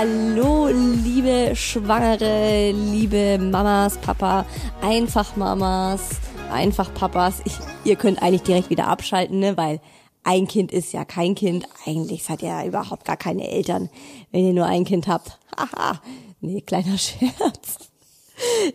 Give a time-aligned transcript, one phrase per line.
[0.00, 4.46] Hallo, liebe Schwangere, liebe Mamas, Papa,
[4.80, 6.12] einfach Mamas,
[6.50, 7.42] einfach Papas.
[7.44, 7.52] Ich,
[7.84, 9.78] ihr könnt eigentlich direkt wieder abschalten, ne, weil
[10.24, 11.66] ein Kind ist ja kein Kind.
[11.84, 13.90] Eigentlich seid ihr ja überhaupt gar keine Eltern,
[14.32, 15.38] wenn ihr nur ein Kind habt.
[15.54, 16.00] Haha,
[16.40, 17.90] nee, kleiner Scherz.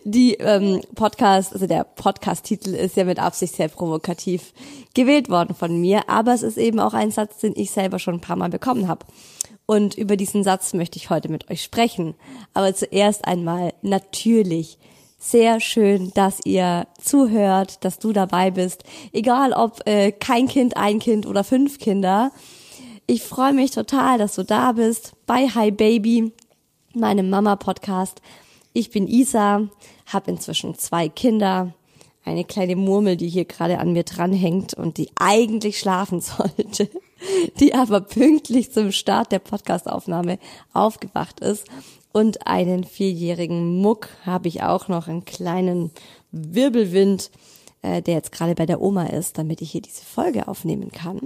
[0.04, 4.52] Die ähm, Podcast, also der Podcast-Titel ist ja mit Absicht sehr provokativ
[4.94, 8.14] gewählt worden von mir, aber es ist eben auch ein Satz, den ich selber schon
[8.14, 9.04] ein paar Mal bekommen habe.
[9.66, 12.14] Und über diesen Satz möchte ich heute mit euch sprechen.
[12.54, 14.78] Aber zuerst einmal natürlich
[15.18, 18.84] sehr schön, dass ihr zuhört, dass du dabei bist.
[19.12, 22.30] Egal ob äh, kein Kind, ein Kind oder fünf Kinder.
[23.08, 26.32] Ich freue mich total, dass du da bist bei Hi Baby,
[26.94, 28.20] meinem Mama-Podcast.
[28.72, 29.68] Ich bin Isa,
[30.06, 31.74] habe inzwischen zwei Kinder,
[32.24, 36.88] eine kleine Murmel, die hier gerade an mir dranhängt und die eigentlich schlafen sollte
[37.60, 40.38] die aber pünktlich zum Start der Podcastaufnahme
[40.72, 41.66] aufgewacht ist.
[42.12, 45.90] Und einen vierjährigen Muck habe ich auch noch, einen kleinen
[46.32, 47.30] Wirbelwind,
[47.82, 51.20] äh, der jetzt gerade bei der Oma ist, damit ich hier diese Folge aufnehmen kann.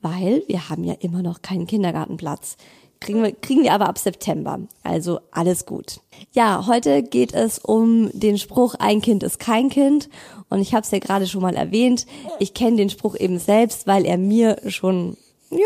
[0.00, 2.56] Weil wir haben ja immer noch keinen Kindergartenplatz.
[3.00, 4.60] Kriegen wir, kriegen wir aber ab September.
[4.82, 6.00] Also alles gut.
[6.32, 10.08] Ja, heute geht es um den Spruch, ein Kind ist kein Kind.
[10.48, 12.06] Und ich habe es ja gerade schon mal erwähnt.
[12.38, 15.16] Ich kenne den Spruch eben selbst, weil er mir schon
[15.50, 15.58] ja,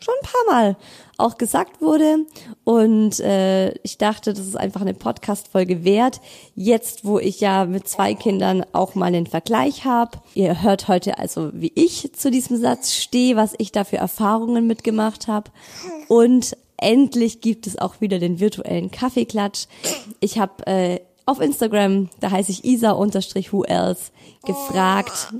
[0.00, 0.76] schon ein paar Mal
[1.16, 2.26] auch gesagt wurde.
[2.64, 6.20] Und äh, ich dachte, das ist einfach eine Podcast-Folge wert.
[6.54, 10.18] Jetzt, wo ich ja mit zwei Kindern auch mal einen Vergleich habe.
[10.34, 14.66] Ihr hört heute also, wie ich zu diesem Satz stehe, was ich da für Erfahrungen
[14.66, 15.50] mitgemacht habe.
[16.08, 19.66] Und endlich gibt es auch wieder den virtuellen Kaffeeklatsch.
[20.20, 24.10] Ich habe äh, auf Instagram, da heiße ich isa-who else,
[24.44, 25.32] gefragt,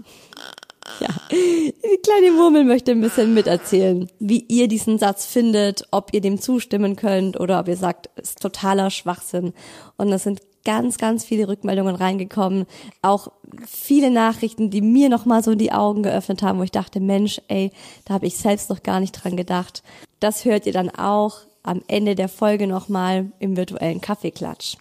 [1.00, 6.20] ja, die kleine Murmel möchte ein bisschen miterzählen, wie ihr diesen Satz findet, ob ihr
[6.20, 9.52] dem zustimmen könnt oder ob ihr sagt, ist totaler Schwachsinn.
[9.96, 12.66] Und es sind ganz, ganz viele Rückmeldungen reingekommen,
[13.02, 13.28] auch
[13.66, 17.70] viele Nachrichten, die mir nochmal so die Augen geöffnet haben, wo ich dachte, Mensch, ey,
[18.04, 19.82] da habe ich selbst noch gar nicht dran gedacht.
[20.20, 24.76] Das hört ihr dann auch am Ende der Folge nochmal im virtuellen Kaffeeklatsch.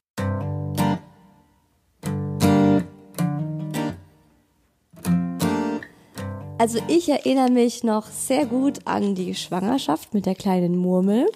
[6.63, 11.30] Also ich erinnere mich noch sehr gut an die Schwangerschaft mit der kleinen Murmel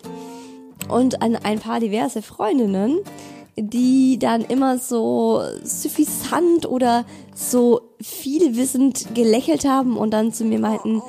[0.87, 2.99] und an ein paar diverse Freundinnen,
[3.57, 7.03] die dann immer so suffisant oder
[7.35, 11.01] so vielwissend gelächelt haben und dann zu mir meinten,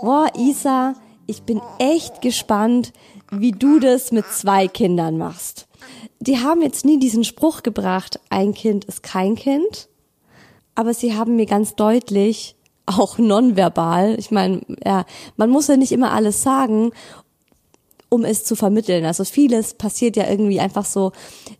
[0.00, 0.94] boah, Isa,
[1.26, 2.94] ich bin echt gespannt,
[3.30, 5.68] wie du das mit zwei Kindern machst.
[6.18, 9.90] Die haben jetzt nie diesen Spruch gebracht, ein Kind ist kein Kind,
[10.74, 12.56] aber sie haben mir ganz deutlich
[12.86, 14.16] auch nonverbal.
[14.18, 15.04] Ich meine, ja,
[15.36, 16.92] man muss ja nicht immer alles sagen,
[18.08, 19.04] um es zu vermitteln.
[19.04, 21.12] Also vieles passiert ja irgendwie einfach so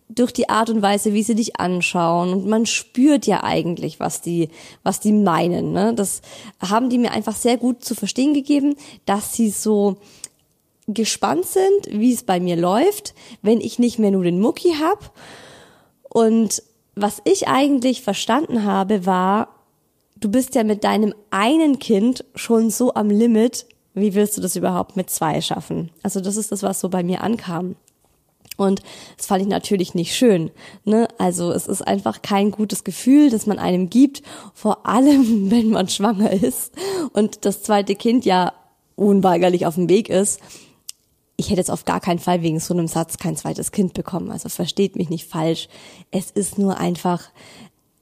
[0.07, 4.21] durch die Art und Weise, wie sie dich anschauen und man spürt ja eigentlich, was
[4.21, 4.49] die,
[4.83, 5.73] was die meinen.
[5.73, 5.93] Ne?
[5.93, 6.21] Das
[6.59, 8.75] haben die mir einfach sehr gut zu verstehen gegeben,
[9.05, 9.97] dass sie so
[10.87, 15.11] gespannt sind, wie es bei mir läuft, wenn ich nicht mehr nur den Mucki hab.
[16.09, 16.63] Und
[16.95, 19.56] was ich eigentlich verstanden habe, war,
[20.19, 24.55] du bist ja mit deinem einen Kind schon so am Limit, wie willst du das
[24.55, 25.89] überhaupt mit zwei schaffen?
[26.03, 27.75] Also das ist das, was so bei mir ankam.
[28.57, 28.81] Und
[29.15, 30.51] das fand ich natürlich nicht schön.
[30.83, 31.07] Ne?
[31.19, 34.23] Also es ist einfach kein gutes Gefühl, das man einem gibt,
[34.53, 36.73] vor allem wenn man schwanger ist
[37.13, 38.53] und das zweite Kind ja
[38.95, 40.41] unweigerlich auf dem Weg ist.
[41.39, 44.31] Ich hätte jetzt auf gar keinen Fall wegen so einem Satz kein zweites Kind bekommen.
[44.31, 45.67] Also versteht mich nicht falsch.
[46.09, 47.25] Es ist nur einfach,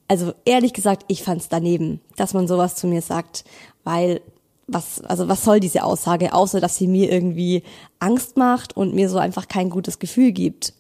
[0.07, 3.43] also ehrlich gesagt, ich fand es daneben, dass man sowas zu mir sagt,
[3.83, 4.21] weil
[4.67, 7.63] was, also was soll diese Aussage, außer dass sie mir irgendwie
[7.99, 10.73] Angst macht und mir so einfach kein gutes Gefühl gibt.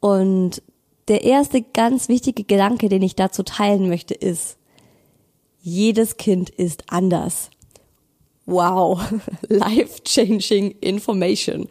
[0.00, 0.62] Und
[1.08, 4.56] der erste ganz wichtige Gedanke, den ich dazu teilen möchte, ist,
[5.60, 7.50] jedes Kind ist anders.
[8.46, 9.00] Wow,
[9.48, 11.68] life-changing information.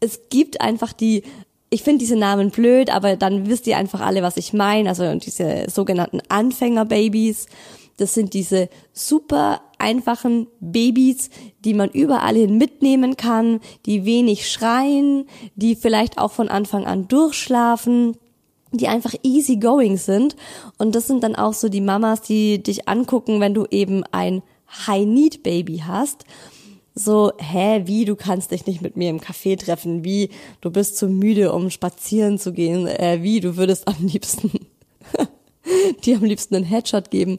[0.00, 1.22] Es gibt einfach die,
[1.70, 4.88] ich finde diese Namen blöd, aber dann wisst ihr einfach alle, was ich meine.
[4.88, 7.46] Also diese sogenannten Anfängerbabys.
[7.98, 11.30] Das sind diese super einfachen Babys,
[11.64, 15.26] die man überall hin mitnehmen kann, die wenig schreien,
[15.56, 18.16] die vielleicht auch von Anfang an durchschlafen,
[18.70, 20.36] die einfach easy going sind.
[20.78, 24.42] Und das sind dann auch so die Mamas, die dich angucken, wenn du eben ein
[24.86, 26.24] High-Need-Baby hast.
[26.98, 30.30] So, hä, wie, du kannst dich nicht mit mir im Café treffen, wie,
[30.60, 34.50] du bist zu müde, um spazieren zu gehen, äh, wie, du würdest am liebsten,
[36.04, 37.38] dir am liebsten einen Headshot geben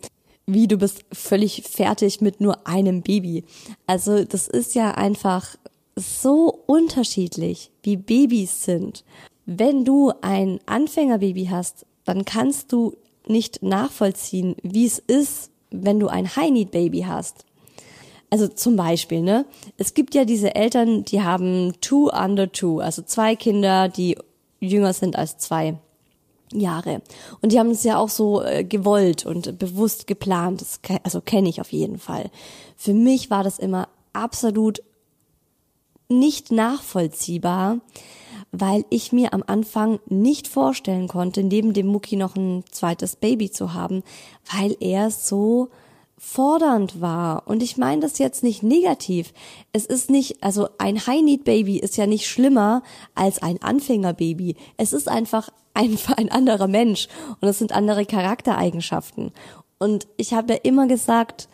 [0.54, 3.44] wie du bist völlig fertig mit nur einem Baby.
[3.86, 5.56] Also das ist ja einfach
[5.96, 9.04] so unterschiedlich, wie Babys sind.
[9.46, 12.96] Wenn du ein Anfängerbaby hast, dann kannst du
[13.28, 17.46] nicht nachvollziehen, wie es ist, wenn du ein High-Need-Baby hast.
[18.30, 19.46] Also zum Beispiel, ne?
[19.78, 24.18] Es gibt ja diese Eltern, die haben two under two, also zwei Kinder, die
[24.60, 25.78] jünger sind als zwei.
[26.52, 27.02] Jahre.
[27.42, 30.62] Und die haben es ja auch so äh, gewollt und bewusst geplant.
[30.62, 32.32] Das, also kenne ich auf jeden Fall.
[32.76, 34.82] Für mich war das immer absolut
[36.10, 37.80] nicht nachvollziehbar,
[38.52, 43.52] weil ich mir am Anfang nicht vorstellen konnte, neben dem Mucki noch ein zweites Baby
[43.52, 44.02] zu haben,
[44.52, 45.70] weil er so
[46.20, 47.48] fordernd war.
[47.48, 49.34] Und ich meine das jetzt nicht negativ.
[49.72, 52.84] Es ist nicht, also ein High-Need-Baby ist ja nicht schlimmer
[53.16, 54.56] als ein Anfängerbaby.
[54.78, 57.08] Es ist einfach ein, ein anderer Mensch
[57.40, 59.32] und es sind andere Charaktereigenschaften.
[59.80, 61.48] Und ich habe ja immer gesagt,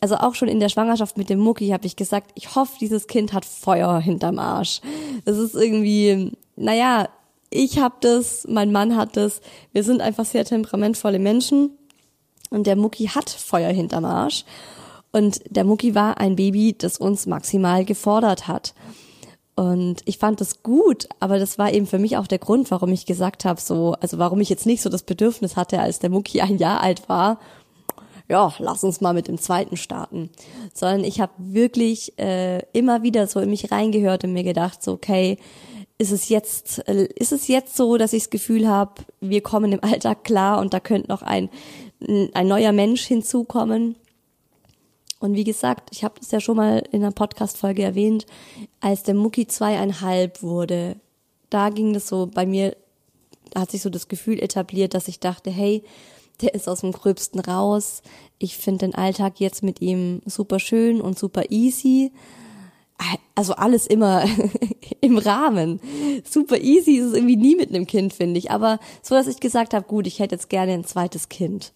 [0.00, 3.06] also auch schon in der Schwangerschaft mit dem Mucki habe ich gesagt, ich hoffe, dieses
[3.06, 4.80] Kind hat Feuer hinterm Arsch.
[5.24, 7.08] Das ist irgendwie, naja,
[7.50, 9.40] ich habe das, mein Mann hat das.
[9.72, 11.70] Wir sind einfach sehr temperamentvolle Menschen
[12.54, 14.44] und der Mucki hat Feuer hinterm Arsch.
[15.12, 18.74] Und der Mucki war ein Baby, das uns maximal gefordert hat.
[19.56, 22.90] Und ich fand das gut, aber das war eben für mich auch der Grund, warum
[22.90, 26.10] ich gesagt habe, so, also warum ich jetzt nicht so das Bedürfnis hatte, als der
[26.10, 27.38] Mucki ein Jahr alt war,
[28.28, 30.30] ja, lass uns mal mit dem zweiten starten.
[30.72, 34.92] Sondern ich habe wirklich äh, immer wieder so in mich reingehört und mir gedacht, so,
[34.92, 35.38] okay,
[35.98, 39.72] ist es jetzt, äh, ist es jetzt so, dass ich das Gefühl habe, wir kommen
[39.72, 41.48] im Alltag klar und da könnte noch ein
[42.34, 43.96] ein neuer Mensch hinzukommen.
[45.20, 48.26] Und wie gesagt, ich habe das ja schon mal in einer Podcast-Folge erwähnt,
[48.80, 50.96] als der Mucki zweieinhalb wurde,
[51.54, 52.76] da ging das so bei mir,
[53.54, 55.84] hat sich so das Gefühl etabliert, dass ich dachte, hey,
[56.40, 58.02] der ist aus dem Gröbsten raus.
[58.38, 62.10] Ich finde den Alltag jetzt mit ihm super schön und super easy.
[63.36, 64.24] Also alles immer
[65.00, 65.80] im Rahmen.
[66.28, 68.50] Super easy ist es irgendwie nie mit einem Kind, finde ich.
[68.50, 71.72] Aber so, dass ich gesagt habe, gut, ich hätte jetzt gerne ein zweites Kind.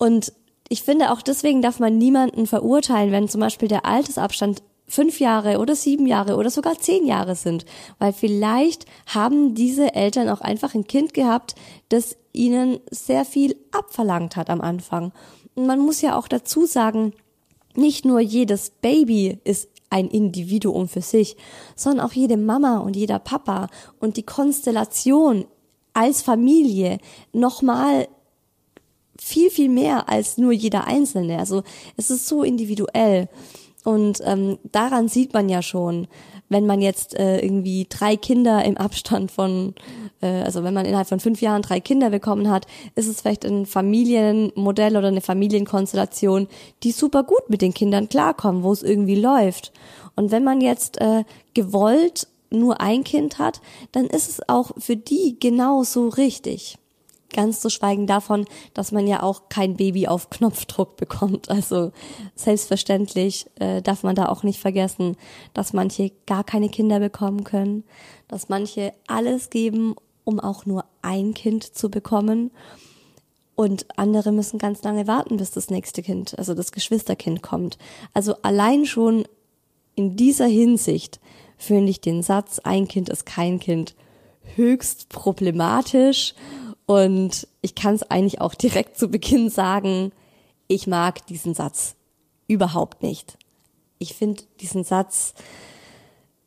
[0.00, 0.32] Und
[0.70, 5.58] ich finde, auch deswegen darf man niemanden verurteilen, wenn zum Beispiel der Altersabstand fünf Jahre
[5.58, 7.66] oder sieben Jahre oder sogar zehn Jahre sind.
[7.98, 11.54] Weil vielleicht haben diese Eltern auch einfach ein Kind gehabt,
[11.90, 15.12] das ihnen sehr viel abverlangt hat am Anfang.
[15.54, 17.12] Und man muss ja auch dazu sagen,
[17.76, 21.36] nicht nur jedes Baby ist ein Individuum für sich,
[21.76, 23.66] sondern auch jede Mama und jeder Papa
[23.98, 25.44] und die Konstellation
[25.92, 26.98] als Familie
[27.32, 28.08] nochmal
[29.20, 31.38] viel, viel mehr als nur jeder Einzelne.
[31.38, 31.62] Also
[31.96, 33.28] es ist so individuell.
[33.84, 36.06] Und ähm, daran sieht man ja schon,
[36.48, 39.74] wenn man jetzt äh, irgendwie drei Kinder im Abstand von,
[40.20, 43.46] äh, also wenn man innerhalb von fünf Jahren drei Kinder bekommen hat, ist es vielleicht
[43.46, 46.48] ein Familienmodell oder eine Familienkonstellation,
[46.82, 49.72] die super gut mit den Kindern klarkommen, wo es irgendwie läuft.
[50.16, 51.24] Und wenn man jetzt äh,
[51.54, 53.60] gewollt nur ein Kind hat,
[53.92, 56.79] dann ist es auch für die genauso richtig.
[57.32, 58.44] Ganz zu schweigen davon,
[58.74, 61.48] dass man ja auch kein Baby auf Knopfdruck bekommt.
[61.50, 61.92] Also
[62.34, 65.16] selbstverständlich äh, darf man da auch nicht vergessen,
[65.54, 67.84] dass manche gar keine Kinder bekommen können,
[68.28, 69.94] dass manche alles geben,
[70.24, 72.50] um auch nur ein Kind zu bekommen.
[73.54, 77.76] Und andere müssen ganz lange warten, bis das nächste Kind, also das Geschwisterkind kommt.
[78.14, 79.24] Also allein schon
[79.94, 81.20] in dieser Hinsicht
[81.58, 83.94] finde ich den Satz, ein Kind ist kein Kind,
[84.56, 86.34] höchst problematisch
[86.90, 90.10] und ich kann es eigentlich auch direkt zu Beginn sagen,
[90.66, 91.94] ich mag diesen Satz
[92.48, 93.38] überhaupt nicht.
[94.00, 95.34] Ich finde diesen Satz,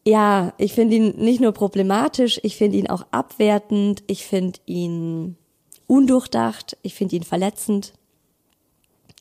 [0.05, 5.37] ja, ich finde ihn nicht nur problematisch, ich finde ihn auch abwertend, ich finde ihn
[5.87, 7.93] undurchdacht, ich finde ihn verletzend.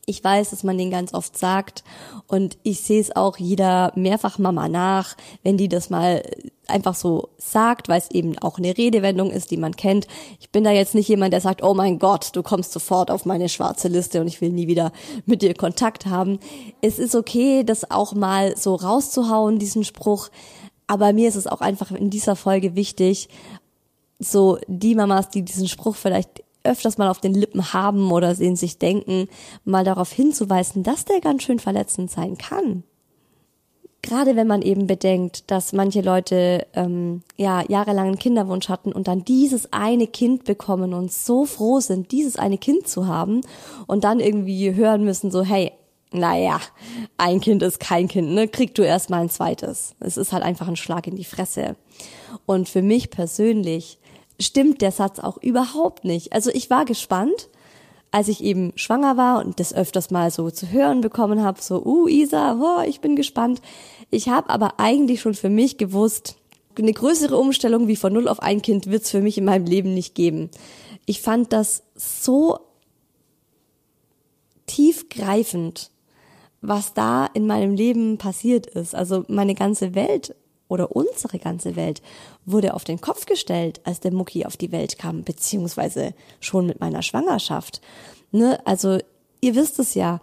[0.04, 1.84] Ich weiß, dass man den ganz oft sagt
[2.26, 6.22] und ich sehe es auch jeder Mehrfachmama nach, wenn die das mal
[6.66, 10.08] einfach so sagt, weil es eben auch eine Redewendung ist, die man kennt.
[10.40, 13.26] Ich bin da jetzt nicht jemand, der sagt, oh mein Gott, du kommst sofort auf
[13.26, 14.92] meine schwarze Liste und ich will nie wieder
[15.24, 16.40] mit dir Kontakt haben.
[16.80, 20.30] Es ist okay, das auch mal so rauszuhauen, diesen Spruch.
[20.88, 23.28] Aber mir ist es auch einfach in dieser Folge wichtig,
[24.18, 28.56] so die Mamas, die diesen Spruch vielleicht öfters mal auf den Lippen haben oder sehen
[28.56, 29.28] sich denken,
[29.64, 32.84] mal darauf hinzuweisen, dass der ganz schön verletzend sein kann.
[34.02, 39.06] Gerade wenn man eben bedenkt, dass manche Leute ähm, ja jahrelang einen Kinderwunsch hatten und
[39.06, 43.42] dann dieses eine Kind bekommen und so froh sind, dieses eine Kind zu haben
[43.86, 45.70] und dann irgendwie hören müssen, so hey,
[46.10, 46.60] naja,
[47.16, 48.48] ein Kind ist kein Kind, ne?
[48.48, 49.94] Krieg du erst mal ein zweites.
[50.00, 51.76] Es ist halt einfach ein Schlag in die Fresse.
[52.44, 53.98] Und für mich persönlich
[54.40, 56.32] stimmt der Satz auch überhaupt nicht.
[56.32, 57.48] Also ich war gespannt,
[58.10, 61.82] als ich eben schwanger war und das öfters mal so zu hören bekommen habe, so,
[61.82, 63.62] uh, Isa, oh, ich bin gespannt.
[64.10, 66.36] Ich habe aber eigentlich schon für mich gewusst,
[66.78, 69.94] eine größere Umstellung wie von null auf ein Kind wird's für mich in meinem Leben
[69.94, 70.50] nicht geben.
[71.04, 72.58] Ich fand das so
[74.66, 75.90] tiefgreifend,
[76.60, 78.94] was da in meinem Leben passiert ist.
[78.94, 80.34] Also meine ganze Welt
[80.72, 82.02] oder unsere ganze Welt
[82.46, 86.80] wurde auf den Kopf gestellt, als der Mucki auf die Welt kam, beziehungsweise schon mit
[86.80, 87.82] meiner Schwangerschaft.
[88.30, 88.58] Ne?
[88.64, 88.98] Also
[89.42, 90.20] ihr wisst es ja,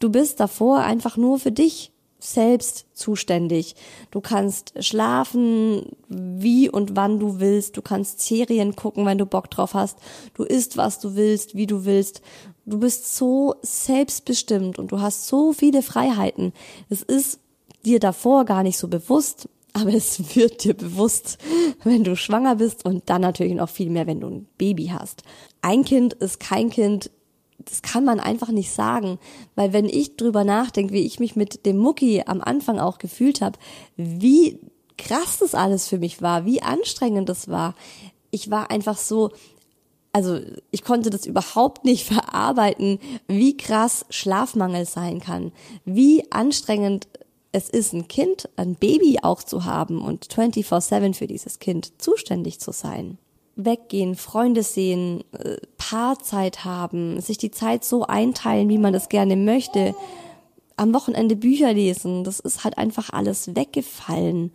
[0.00, 3.74] du bist davor einfach nur für dich selbst zuständig.
[4.10, 7.76] Du kannst schlafen, wie und wann du willst.
[7.76, 9.98] Du kannst Serien gucken, wenn du Bock drauf hast.
[10.34, 12.22] Du isst, was du willst, wie du willst.
[12.64, 16.52] Du bist so selbstbestimmt und du hast so viele Freiheiten.
[16.88, 17.40] Es ist
[17.84, 21.36] dir davor gar nicht so bewusst, aber es wird dir bewusst,
[21.82, 25.24] wenn du schwanger bist und dann natürlich noch viel mehr, wenn du ein Baby hast.
[25.60, 27.10] Ein Kind ist kein Kind,
[27.58, 29.18] das kann man einfach nicht sagen,
[29.56, 33.40] weil wenn ich drüber nachdenke, wie ich mich mit dem Mucki am Anfang auch gefühlt
[33.40, 33.58] habe,
[33.96, 34.60] wie
[34.96, 37.74] krass das alles für mich war, wie anstrengend das war.
[38.30, 39.30] Ich war einfach so,
[40.12, 40.38] also
[40.70, 45.52] ich konnte das überhaupt nicht verarbeiten, wie krass Schlafmangel sein kann,
[45.84, 47.08] wie anstrengend
[47.54, 52.58] es ist, ein Kind, ein Baby auch zu haben und 24-7 für dieses Kind zuständig
[52.58, 53.16] zu sein.
[53.54, 59.36] Weggehen, Freunde sehen, äh, Paarzeit haben, sich die Zeit so einteilen, wie man das gerne
[59.36, 59.94] möchte,
[60.76, 64.52] am Wochenende Bücher lesen, das ist halt einfach alles weggefallen.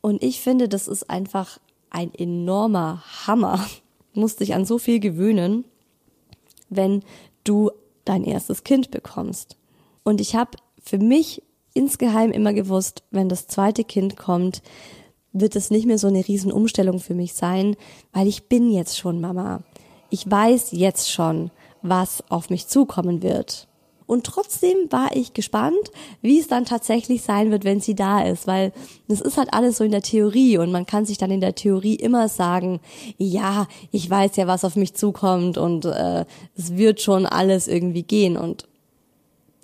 [0.00, 3.64] Und ich finde, das ist einfach ein enormer Hammer.
[4.14, 5.64] Musst dich an so viel gewöhnen,
[6.70, 7.04] wenn
[7.44, 7.70] du
[8.04, 9.56] dein erstes Kind bekommst.
[10.02, 14.62] Und ich habe für mich insgeheim immer gewusst, wenn das zweite Kind kommt,
[15.32, 17.76] wird es nicht mehr so eine Riesenumstellung für mich sein,
[18.12, 19.62] weil ich bin jetzt schon Mama.
[20.10, 21.50] Ich weiß jetzt schon,
[21.82, 23.66] was auf mich zukommen wird.
[24.06, 28.46] Und trotzdem war ich gespannt, wie es dann tatsächlich sein wird, wenn sie da ist,
[28.46, 28.72] weil
[29.08, 31.54] das ist halt alles so in der Theorie und man kann sich dann in der
[31.54, 32.80] Theorie immer sagen,
[33.16, 38.02] ja, ich weiß ja, was auf mich zukommt und äh, es wird schon alles irgendwie
[38.02, 38.66] gehen und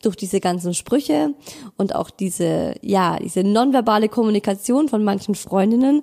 [0.02, 1.34] durch diese ganzen Sprüche
[1.76, 6.02] und auch diese, ja, diese nonverbale Kommunikation von manchen Freundinnen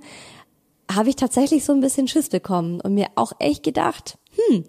[0.91, 4.63] habe ich tatsächlich so ein bisschen Schiss bekommen und mir auch echt gedacht, hm,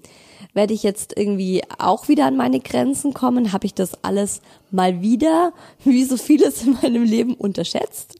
[0.52, 3.52] werde ich jetzt irgendwie auch wieder an meine Grenzen kommen?
[3.52, 5.52] Habe ich das alles mal wieder,
[5.84, 8.16] wie so vieles in meinem Leben, unterschätzt?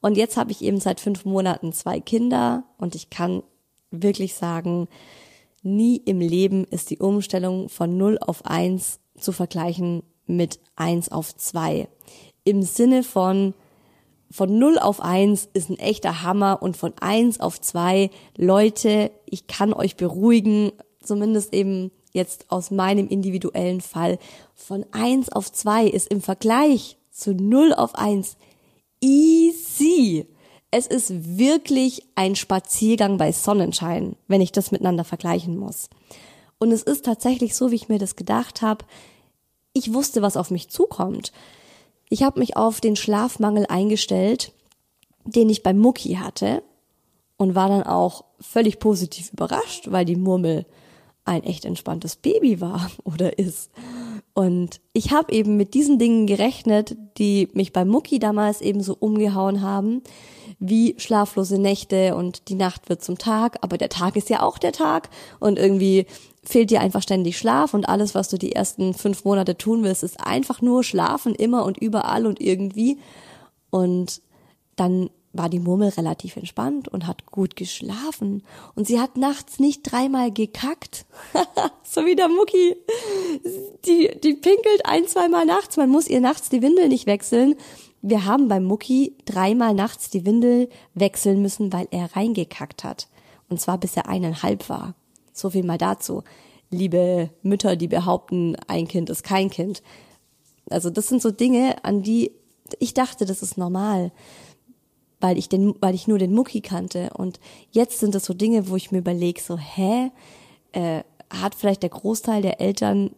[0.00, 3.44] Und jetzt habe ich eben seit fünf Monaten zwei Kinder und ich kann
[3.92, 4.88] wirklich sagen,
[5.62, 11.34] nie im Leben ist die Umstellung von null auf eins zu vergleichen mit eins auf
[11.36, 11.88] zwei.
[12.44, 13.54] Im Sinne von,
[14.30, 19.46] von 0 auf 1 ist ein echter Hammer und von 1 auf 2, Leute, ich
[19.46, 24.18] kann euch beruhigen, zumindest eben jetzt aus meinem individuellen Fall,
[24.54, 28.36] von 1 auf 2 ist im Vergleich zu 0 auf 1
[29.00, 30.26] easy.
[30.70, 35.90] Es ist wirklich ein Spaziergang bei Sonnenschein, wenn ich das miteinander vergleichen muss.
[36.58, 38.84] Und es ist tatsächlich so, wie ich mir das gedacht habe.
[39.72, 41.32] Ich wusste, was auf mich zukommt.
[42.08, 44.52] Ich habe mich auf den Schlafmangel eingestellt,
[45.24, 46.62] den ich beim Mucki hatte
[47.36, 50.66] und war dann auch völlig positiv überrascht, weil die Murmel
[51.24, 53.70] ein echt entspanntes Baby war oder ist.
[54.34, 58.96] Und ich habe eben mit diesen Dingen gerechnet, die mich beim Mucki damals eben so
[58.98, 60.02] umgehauen haben,
[60.58, 64.58] wie schlaflose Nächte und die Nacht wird zum Tag, aber der Tag ist ja auch
[64.58, 66.06] der Tag und irgendwie
[66.44, 70.02] fehlt dir einfach ständig Schlaf und alles, was du die ersten fünf Monate tun willst,
[70.02, 72.98] ist einfach nur schlafen, immer und überall und irgendwie.
[73.70, 74.20] Und
[74.76, 78.42] dann war die Murmel relativ entspannt und hat gut geschlafen.
[78.74, 81.06] Und sie hat nachts nicht dreimal gekackt.
[81.82, 82.76] so wie der Mucki.
[83.86, 85.76] Die, die pinkelt ein, zweimal nachts.
[85.76, 87.54] Man muss ihr nachts die Windel nicht wechseln.
[88.02, 93.08] Wir haben beim Mucki dreimal nachts die Windel wechseln müssen, weil er reingekackt hat.
[93.48, 94.94] Und zwar bis er eineinhalb war.
[95.32, 96.22] So viel mal dazu.
[96.70, 99.82] Liebe Mütter, die behaupten, ein Kind ist kein Kind.
[100.70, 102.32] Also das sind so Dinge, an die
[102.78, 104.12] ich dachte, das ist normal,
[105.20, 107.10] weil ich den, weil ich nur den Mucki kannte.
[107.14, 110.10] Und jetzt sind das so Dinge, wo ich mir überlege, so, hä,
[110.72, 113.10] äh, hat vielleicht der Großteil der Eltern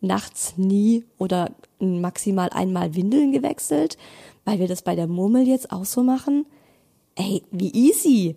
[0.00, 3.96] nachts nie oder maximal einmal Windeln gewechselt,
[4.44, 6.46] weil wir das bei der Murmel jetzt auch so machen?
[7.14, 8.36] Ey, wie easy.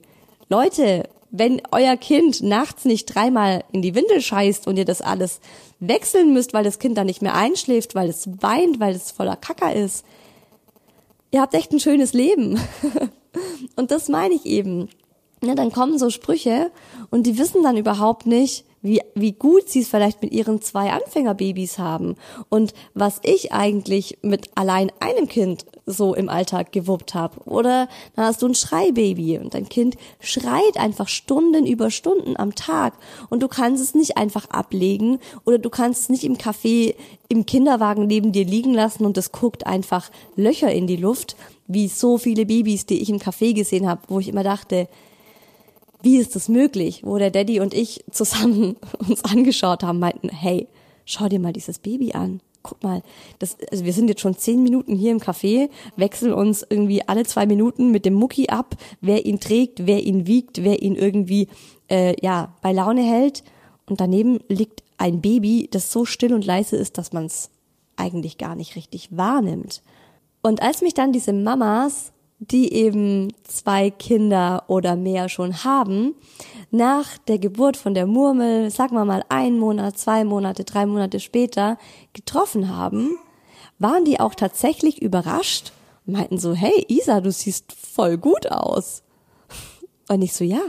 [0.50, 5.39] Leute, wenn euer Kind nachts nicht dreimal in die Windel scheißt und ihr das alles
[5.80, 9.36] wechseln müsst, weil das Kind dann nicht mehr einschläft, weil es weint, weil es voller
[9.36, 10.06] Kacker ist,
[11.32, 12.60] ihr habt echt ein schönes Leben.
[13.75, 14.89] und das meine ich eben.
[15.44, 16.72] Ja, dann kommen so Sprüche
[17.12, 20.91] und die wissen dann überhaupt nicht, wie, wie gut sie es vielleicht mit ihren zwei
[20.91, 22.15] Anfängerbabys haben
[22.50, 27.41] und was ich eigentlich mit allein einem Kind so im Alltag gewuppt habe.
[27.45, 32.54] Oder dann hast du ein Schreibaby und dein Kind schreit einfach Stunden über Stunden am
[32.54, 32.93] Tag
[33.30, 36.93] und du kannst es nicht einfach ablegen oder du kannst es nicht im Café
[37.28, 41.36] im Kinderwagen neben dir liegen lassen und es guckt einfach Löcher in die Luft,
[41.67, 44.88] wie so viele Babys, die ich im Café gesehen habe, wo ich immer dachte,
[46.01, 47.01] wie ist das möglich?
[47.03, 48.77] Wo der Daddy und ich zusammen
[49.08, 50.67] uns angeschaut haben, meinten, hey,
[51.05, 52.41] schau dir mal dieses Baby an.
[52.63, 53.03] Guck mal,
[53.38, 57.23] das, also wir sind jetzt schon zehn Minuten hier im Café, wechseln uns irgendwie alle
[57.23, 61.47] zwei Minuten mit dem Mucki ab, wer ihn trägt, wer ihn wiegt, wer ihn irgendwie
[61.91, 63.43] äh, ja bei Laune hält.
[63.88, 67.51] Und daneben liegt ein Baby, das so still und leise ist, dass man es
[67.97, 69.84] eigentlich gar nicht richtig wahrnimmt.
[70.41, 76.15] Und als mich dann diese Mamas die eben zwei Kinder oder mehr schon haben,
[76.69, 81.19] nach der Geburt von der Murmel, sagen wir mal ein Monat, zwei Monate, drei Monate
[81.19, 81.78] später
[82.13, 83.17] getroffen haben,
[83.80, 85.71] waren die auch tatsächlich überrascht
[86.06, 89.04] und meinten so, hey Isa, du siehst voll gut aus.
[90.08, 90.62] Und ich so, ja,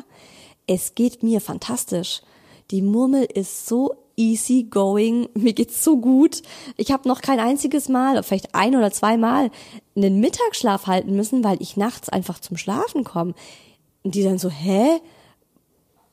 [0.66, 2.22] es geht mir fantastisch.
[2.70, 6.42] Die Murmel ist so easy going, mir geht's so gut.
[6.76, 9.50] Ich habe noch kein einziges Mal, vielleicht ein oder zwei Mal,
[9.96, 13.35] einen Mittagsschlaf halten müssen, weil ich nachts einfach zum Schlafen komme.
[14.02, 15.00] Und die dann so, hä?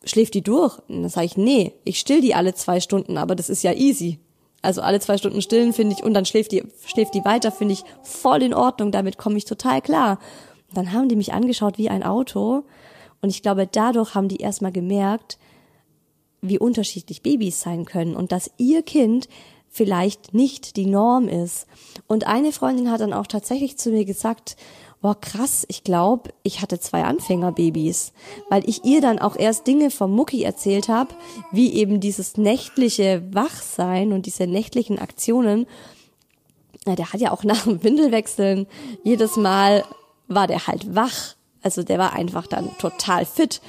[0.05, 0.79] Schläft die durch?
[0.87, 3.73] Und dann sage ich, nee, ich still die alle zwei Stunden, aber das ist ja
[3.73, 4.19] easy.
[4.61, 7.73] Also alle zwei Stunden stillen finde ich und dann schläft die, schläft die weiter, finde
[7.73, 10.19] ich voll in Ordnung, damit komme ich total klar.
[10.69, 12.63] Und dann haben die mich angeschaut wie ein Auto
[13.21, 15.37] und ich glaube, dadurch haben die erstmal gemerkt,
[16.41, 19.29] wie unterschiedlich Babys sein können und dass ihr Kind
[19.73, 21.65] vielleicht nicht die Norm ist.
[22.05, 24.55] Und eine Freundin hat dann auch tatsächlich zu mir gesagt,
[25.01, 28.13] boah krass, ich glaube, ich hatte zwei Anfängerbabys,
[28.49, 31.15] weil ich ihr dann auch erst Dinge vom Mucki erzählt habe,
[31.51, 35.65] wie eben dieses nächtliche Wachsein und diese nächtlichen Aktionen.
[36.85, 38.67] Ja, der hat ja auch nach dem Windelwechseln
[39.03, 39.83] jedes Mal
[40.27, 43.61] war der halt wach also der war einfach dann total fit.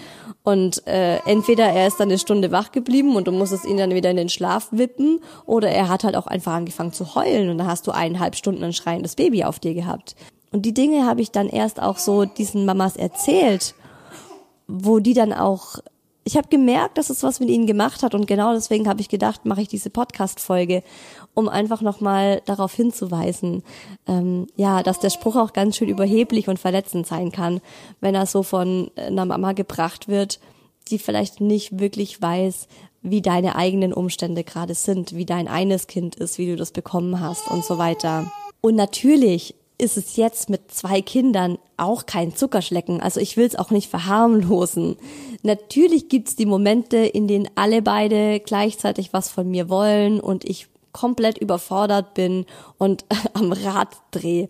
[0.42, 3.94] Und äh, entweder er ist dann eine Stunde wach geblieben und du musstest ihn dann
[3.94, 7.59] wieder in den Schlaf wippen, oder er hat halt auch einfach angefangen zu heulen und
[7.59, 10.16] dann hast du eineinhalb Stunden ein schreiendes Baby auf dir gehabt.
[10.52, 13.74] Und die Dinge habe ich dann erst auch so diesen Mamas erzählt,
[14.66, 15.78] wo die dann auch
[16.24, 19.09] ich habe gemerkt, dass es was mit ihnen gemacht hat und genau deswegen habe ich
[19.09, 20.83] gedacht, mache ich diese Podcast-Folge,
[21.35, 23.62] um einfach nochmal darauf hinzuweisen,
[24.07, 27.61] ähm, ja, dass der Spruch auch ganz schön überheblich und verletzend sein kann,
[28.01, 30.40] wenn er so von einer Mama gebracht wird,
[30.88, 32.68] die vielleicht nicht wirklich weiß,
[33.03, 37.20] wie deine eigenen Umstände gerade sind, wie dein eines Kind ist, wie du das bekommen
[37.20, 38.33] hast und so weiter.
[38.61, 43.01] Und natürlich ist es jetzt mit zwei Kindern auch kein Zuckerschlecken.
[43.01, 44.97] Also ich will es auch nicht verharmlosen.
[45.42, 50.68] Natürlich gibt's die Momente, in denen alle beide gleichzeitig was von mir wollen und ich
[50.94, 52.46] komplett überfordert bin
[52.78, 53.04] und
[53.35, 54.48] am Rad drehe.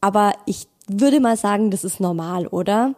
[0.00, 2.94] Aber ich würde mal sagen, das ist normal, oder?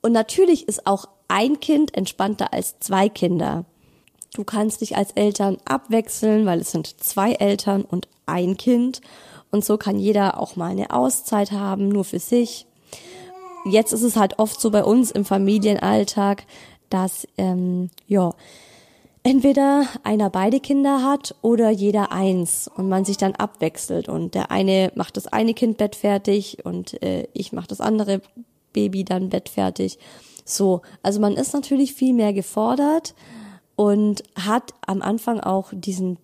[0.00, 3.66] Und natürlich ist auch ein Kind entspannter als zwei Kinder.
[4.34, 9.00] Du kannst dich als Eltern abwechseln, weil es sind zwei Eltern und ein Kind.
[9.50, 12.66] Und so kann jeder auch mal eine Auszeit haben, nur für sich.
[13.64, 16.44] Jetzt ist es halt oft so bei uns im Familienalltag,
[16.90, 18.32] dass ähm, ja
[19.26, 24.52] entweder einer beide Kinder hat oder jeder eins und man sich dann abwechselt und der
[24.52, 28.22] eine macht das eine Kind bettfertig und äh, ich mache das andere
[28.72, 29.98] Baby dann bettfertig.
[30.44, 33.16] So, also man ist natürlich viel mehr gefordert
[33.74, 36.18] und hat am Anfang auch diesen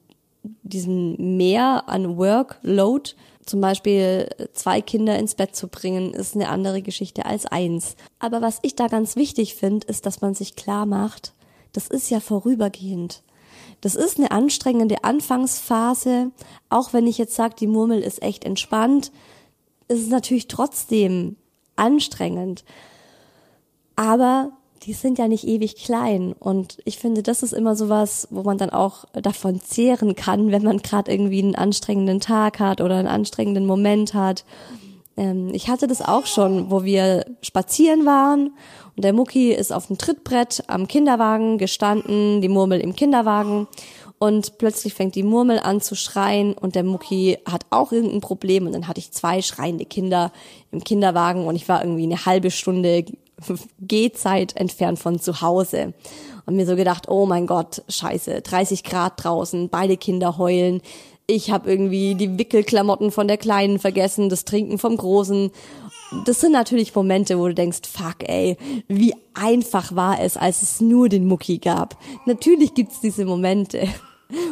[0.63, 3.11] diesen Mehr an Workload,
[3.47, 7.97] zum Beispiel zwei Kinder ins Bett zu bringen, ist eine andere Geschichte als eins.
[8.19, 11.33] Aber was ich da ganz wichtig finde, ist, dass man sich klar macht,
[11.73, 13.23] das ist ja vorübergehend.
[13.81, 16.31] Das ist eine anstrengende Anfangsphase.
[16.71, 19.11] Auch wenn ich jetzt sage, die Murmel ist echt entspannt,
[19.89, 21.37] ist es natürlich trotzdem
[21.77, 22.65] anstrengend.
[23.97, 24.53] Aber
[24.85, 26.33] die sind ja nicht ewig klein.
[26.39, 30.63] Und ich finde, das ist immer sowas, wo man dann auch davon zehren kann, wenn
[30.63, 34.45] man gerade irgendwie einen anstrengenden Tag hat oder einen anstrengenden Moment hat.
[35.17, 38.53] Ähm, ich hatte das auch schon, wo wir spazieren waren
[38.97, 43.69] und der Mucki ist auf dem Trittbrett am Kinderwagen gestanden, die Murmel im Kinderwagen
[44.23, 48.67] und plötzlich fängt die Murmel an zu schreien und der Mucki hat auch irgendein Problem
[48.67, 50.31] und dann hatte ich zwei schreiende Kinder
[50.71, 53.05] im Kinderwagen und ich war irgendwie eine halbe Stunde
[53.81, 55.95] Gehzeit entfernt von zu Hause.
[56.47, 60.83] Und mir so gedacht, oh mein Gott, scheiße, 30 Grad draußen, beide Kinder heulen.
[61.35, 65.51] Ich habe irgendwie die Wickelklamotten von der Kleinen vergessen, das Trinken vom Großen.
[66.27, 70.83] Das sind natürlich Momente, wo du denkst, fuck ey, wie einfach war es, als es
[70.83, 71.97] nur den Mucki gab.
[72.27, 73.89] Natürlich gibt's diese Momente.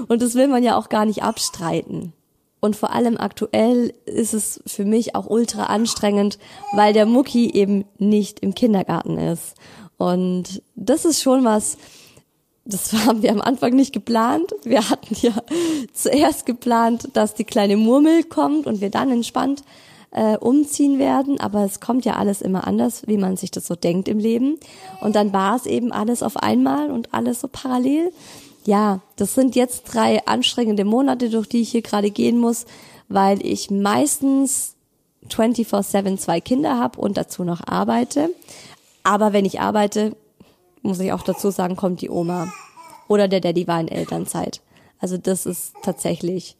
[0.08, 2.14] Und das will man ja auch gar nicht abstreiten.
[2.60, 6.38] Und vor allem aktuell ist es für mich auch ultra anstrengend,
[6.72, 9.54] weil der Mucki eben nicht im Kindergarten ist.
[9.98, 11.76] Und das ist schon was,
[12.64, 14.54] das haben wir am Anfang nicht geplant.
[14.64, 15.32] Wir hatten ja
[15.92, 19.62] zuerst geplant, dass die kleine Murmel kommt und wir dann entspannt
[20.12, 21.40] äh, umziehen werden.
[21.40, 24.58] Aber es kommt ja alles immer anders, wie man sich das so denkt im Leben.
[25.00, 28.12] Und dann war es eben alles auf einmal und alles so parallel
[28.64, 32.66] ja, das sind jetzt drei anstrengende Monate, durch die ich hier gerade gehen muss,
[33.08, 34.74] weil ich meistens
[35.28, 38.30] 24-7 zwei Kinder habe und dazu noch arbeite.
[39.02, 40.14] Aber wenn ich arbeite,
[40.82, 42.52] muss ich auch dazu sagen, kommt die Oma
[43.08, 44.60] oder der Daddy war in Elternzeit.
[44.98, 46.56] Also das ist tatsächlich,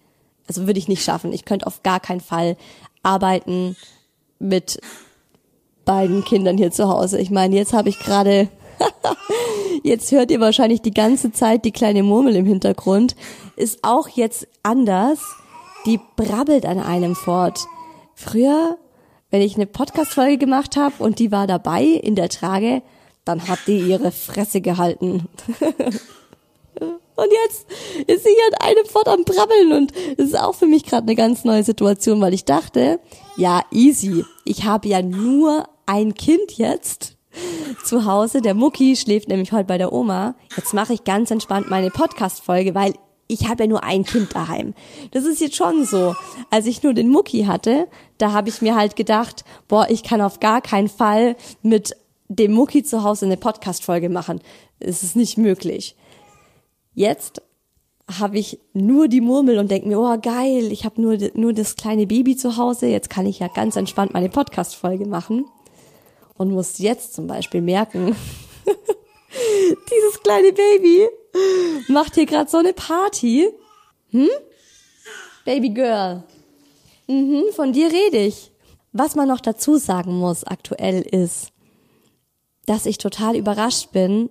[0.49, 1.33] also würde ich nicht schaffen.
[1.33, 2.57] Ich könnte auf gar keinen Fall
[3.03, 3.77] arbeiten
[4.39, 4.81] mit
[5.85, 7.19] beiden Kindern hier zu Hause.
[7.19, 8.49] Ich meine, jetzt habe ich gerade
[9.83, 13.17] jetzt hört ihr wahrscheinlich die ganze Zeit die kleine Murmel im Hintergrund.
[13.57, 15.21] Ist auch jetzt anders.
[15.87, 17.67] Die brabbelt an einem fort.
[18.15, 18.77] Früher,
[19.31, 22.83] wenn ich eine Podcast-Folge gemacht habe und die war dabei in der Trage,
[23.31, 25.29] dann hat die ihre Fresse gehalten.
[27.21, 27.67] Und jetzt
[28.07, 31.15] ist sie an einem fort am Brabbeln und es ist auch für mich gerade eine
[31.15, 32.99] ganz neue Situation, weil ich dachte,
[33.37, 34.25] ja, easy.
[34.47, 37.19] Ich habe ja nur ein Kind jetzt
[37.85, 38.41] zu Hause.
[38.41, 40.35] Der Mucki schläft nämlich heute bei der Oma.
[40.57, 42.95] Jetzt mache ich ganz entspannt meine Podcast-Folge, weil
[43.29, 44.75] ich habe ja nur ein Kind daheim.
[45.11, 46.17] Das ist jetzt schon so.
[46.49, 50.23] Als ich nur den Mucki hatte, da habe ich mir halt gedacht, boah, ich kann
[50.23, 51.95] auf gar keinen Fall mit
[52.31, 54.41] dem Mucki zu Hause eine Podcast-Folge machen.
[54.79, 55.97] Es ist nicht möglich.
[56.95, 57.43] Jetzt
[58.19, 61.75] habe ich nur die Murmel und denke mir, oh geil, ich habe nur, nur das
[61.75, 65.45] kleine Baby zu Hause, jetzt kann ich ja ganz entspannt meine Podcast-Folge machen
[66.35, 68.17] und muss jetzt zum Beispiel merken,
[69.91, 71.09] dieses kleine Baby
[71.89, 73.49] macht hier gerade so eine Party.
[74.11, 74.29] Hm?
[75.45, 76.23] Baby Girl.
[77.09, 78.53] Mhm, von dir rede ich.
[78.93, 81.53] Was man noch dazu sagen muss aktuell ist,
[82.71, 84.31] dass ich total überrascht bin,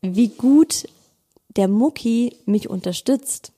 [0.00, 0.88] wie gut
[1.56, 3.52] der Mucki mich unterstützt.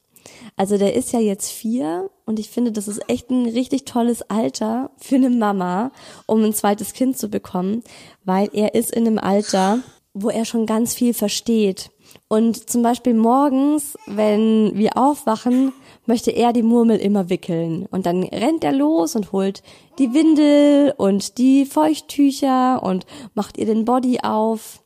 [0.59, 4.21] Also der ist ja jetzt vier und ich finde, das ist echt ein richtig tolles
[4.21, 5.91] Alter für eine Mama,
[6.27, 7.83] um ein zweites Kind zu bekommen,
[8.23, 9.79] weil er ist in einem Alter,
[10.13, 11.91] wo er schon ganz viel versteht.
[12.29, 15.73] Und zum Beispiel morgens, wenn wir aufwachen,
[16.11, 17.87] möchte er die Murmel immer wickeln.
[17.93, 19.63] Und dann rennt er los und holt
[20.01, 24.83] die Windel und die Feuchttücher und macht ihr den Body auf.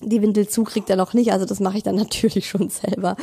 [0.00, 3.16] Die Windel zu kriegt er noch nicht, also das mache ich dann natürlich schon selber.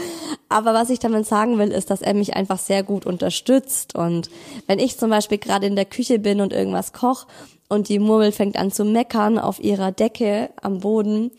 [0.48, 3.96] Aber was ich damit sagen will, ist, dass er mich einfach sehr gut unterstützt.
[3.96, 4.30] Und
[4.68, 7.26] wenn ich zum Beispiel gerade in der Küche bin und irgendwas koche
[7.68, 11.32] und die Murmel fängt an zu meckern auf ihrer Decke am Boden,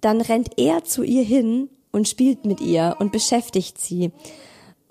[0.00, 4.12] dann rennt er zu ihr hin und spielt mit ihr und beschäftigt sie.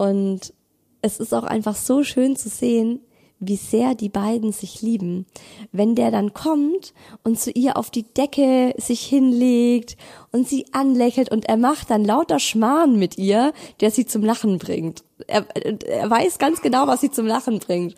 [0.02, 0.56] Und
[1.04, 3.02] es ist auch einfach so schön zu sehen,
[3.38, 5.28] wie sehr die beiden sich lieben.
[5.72, 9.98] Wenn der dann kommt und zu ihr auf die Decke sich hinlegt
[10.32, 14.58] und sie anlächelt und er macht dann lauter Schmarrn mit ihr, der sie zum Lachen
[14.58, 15.04] bringt.
[15.28, 17.96] Er, er weiß ganz genau, was sie zum Lachen bringt.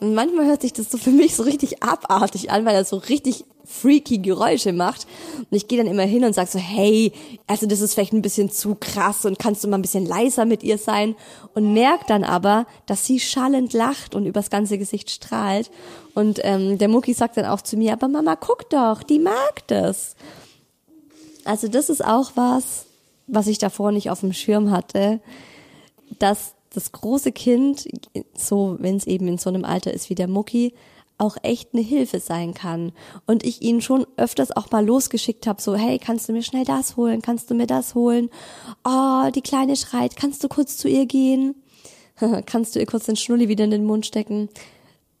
[0.00, 2.96] Und manchmal hört sich das so für mich so richtig abartig an, weil er so
[2.96, 5.06] richtig freaky Geräusche macht.
[5.38, 7.12] Und ich gehe dann immer hin und sag so, hey,
[7.46, 10.44] also das ist vielleicht ein bisschen zu krass und kannst du mal ein bisschen leiser
[10.44, 11.16] mit ihr sein?
[11.54, 15.70] Und merk dann aber, dass sie schallend lacht und übers ganze Gesicht strahlt.
[16.14, 19.66] Und ähm, der Mucki sagt dann auch zu mir, aber Mama, guck doch, die mag
[19.66, 20.14] das.
[21.44, 22.86] Also das ist auch was,
[23.26, 25.20] was ich davor nicht auf dem Schirm hatte,
[26.18, 27.88] dass das große Kind,
[28.34, 30.74] so wenn es eben in so einem Alter ist wie der Mucki,
[31.18, 32.92] auch echt eine Hilfe sein kann.
[33.26, 36.64] Und ich ihn schon öfters auch mal losgeschickt habe, so, hey, kannst du mir schnell
[36.64, 37.22] das holen?
[37.22, 38.28] Kannst du mir das holen?
[38.84, 41.54] Oh, die Kleine schreit, kannst du kurz zu ihr gehen?
[42.46, 44.50] kannst du ihr kurz den Schnulli wieder in den Mund stecken?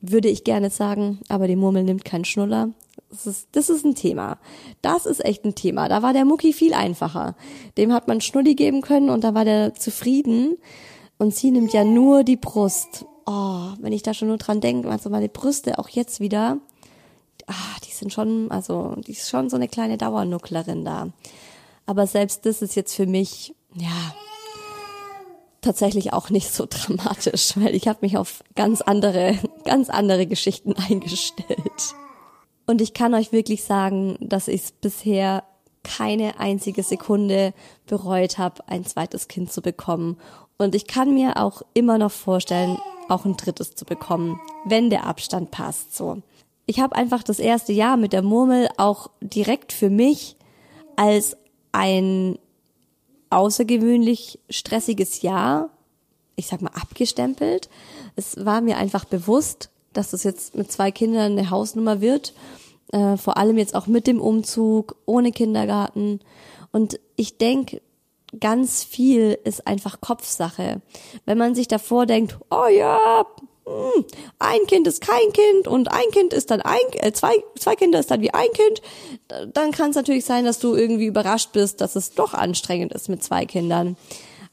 [0.02, 2.70] Würde ich gerne sagen, aber die Murmel nimmt keinen Schnuller.
[3.08, 4.38] Das ist, das ist ein Thema.
[4.82, 5.88] Das ist echt ein Thema.
[5.88, 7.34] Da war der Mucki viel einfacher.
[7.78, 10.58] Dem hat man Schnulli geben können und da war der zufrieden.
[11.18, 14.88] Und sie nimmt ja nur die Brust oh, wenn ich da schon nur dran denke,
[14.88, 16.58] also meine Brüste auch jetzt wieder,
[17.46, 21.08] ah, die sind schon, also die ist schon so eine kleine Dauernucklerin da.
[21.84, 24.14] Aber selbst das ist jetzt für mich, ja,
[25.60, 30.72] tatsächlich auch nicht so dramatisch, weil ich habe mich auf ganz andere, ganz andere Geschichten
[30.88, 31.94] eingestellt.
[32.66, 35.44] Und ich kann euch wirklich sagen, dass ich es bisher
[35.84, 37.54] keine einzige Sekunde
[37.86, 40.16] bereut habe, ein zweites Kind zu bekommen.
[40.58, 45.04] Und ich kann mir auch immer noch vorstellen, auch ein drittes zu bekommen, wenn der
[45.04, 46.22] Abstand passt, so.
[46.68, 50.36] Ich habe einfach das erste Jahr mit der Murmel auch direkt für mich
[50.96, 51.36] als
[51.70, 52.38] ein
[53.30, 55.70] außergewöhnlich stressiges Jahr,
[56.34, 57.68] ich sag mal, abgestempelt.
[58.16, 62.34] Es war mir einfach bewusst, dass das jetzt mit zwei Kindern eine Hausnummer wird,
[62.92, 66.20] äh, vor allem jetzt auch mit dem Umzug, ohne Kindergarten.
[66.72, 67.80] Und ich denke,
[68.40, 70.80] ganz viel ist einfach Kopfsache.
[71.24, 73.24] Wenn man sich davor denkt, oh ja,
[73.66, 74.04] hm,
[74.38, 77.98] ein Kind ist kein Kind und ein Kind ist dann ein, äh, zwei, zwei Kinder
[77.98, 78.82] ist dann wie ein Kind,
[79.52, 83.08] dann kann es natürlich sein, dass du irgendwie überrascht bist, dass es doch anstrengend ist
[83.08, 83.96] mit zwei Kindern.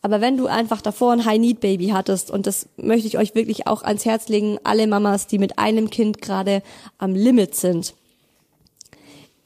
[0.02, 3.84] Aber wenn du einfach davor ein High-Need-Baby hattest, und das möchte ich euch wirklich auch
[3.84, 6.62] ans Herz legen, alle Mamas, die mit einem Kind gerade
[6.98, 7.94] am Limit sind,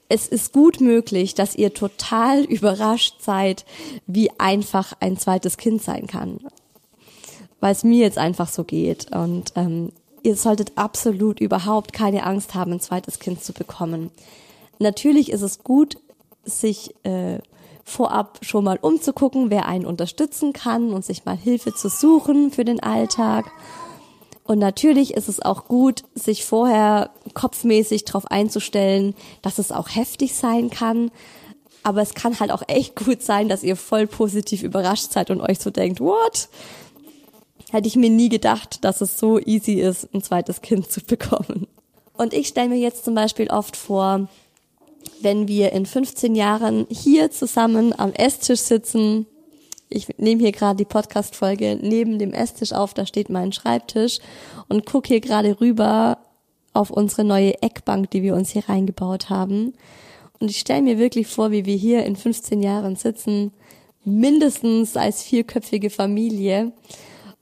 [0.09, 3.65] es ist gut möglich, dass ihr total überrascht seid,
[4.05, 6.39] wie einfach ein zweites Kind sein kann.
[7.59, 9.13] Weil es mir jetzt einfach so geht.
[9.15, 9.91] Und ähm,
[10.23, 14.11] ihr solltet absolut überhaupt keine Angst haben, ein zweites Kind zu bekommen.
[14.79, 15.97] Natürlich ist es gut,
[16.43, 17.39] sich äh,
[17.83, 22.63] vorab schon mal umzugucken, wer einen unterstützen kann und sich mal Hilfe zu suchen für
[22.63, 23.51] den Alltag.
[24.47, 30.35] Und natürlich ist es auch gut, sich vorher kopfmäßig darauf einzustellen, dass es auch heftig
[30.35, 31.11] sein kann.
[31.83, 35.41] Aber es kann halt auch echt gut sein, dass ihr voll positiv überrascht seid und
[35.41, 36.47] euch so denkt, what?
[37.71, 41.67] Hätte ich mir nie gedacht, dass es so easy ist, ein zweites Kind zu bekommen.
[42.17, 44.29] Und ich stelle mir jetzt zum Beispiel oft vor,
[45.19, 49.25] wenn wir in 15 Jahren hier zusammen am Esstisch sitzen,
[49.89, 54.19] ich nehme hier gerade die Podcast-Folge neben dem Esstisch auf, da steht mein Schreibtisch
[54.67, 56.19] und gucke hier gerade rüber
[56.73, 59.73] auf unsere neue Eckbank, die wir uns hier reingebaut haben.
[60.39, 63.51] Und ich stelle mir wirklich vor, wie wir hier in 15 Jahren sitzen,
[64.03, 66.73] mindestens als vierköpfige Familie.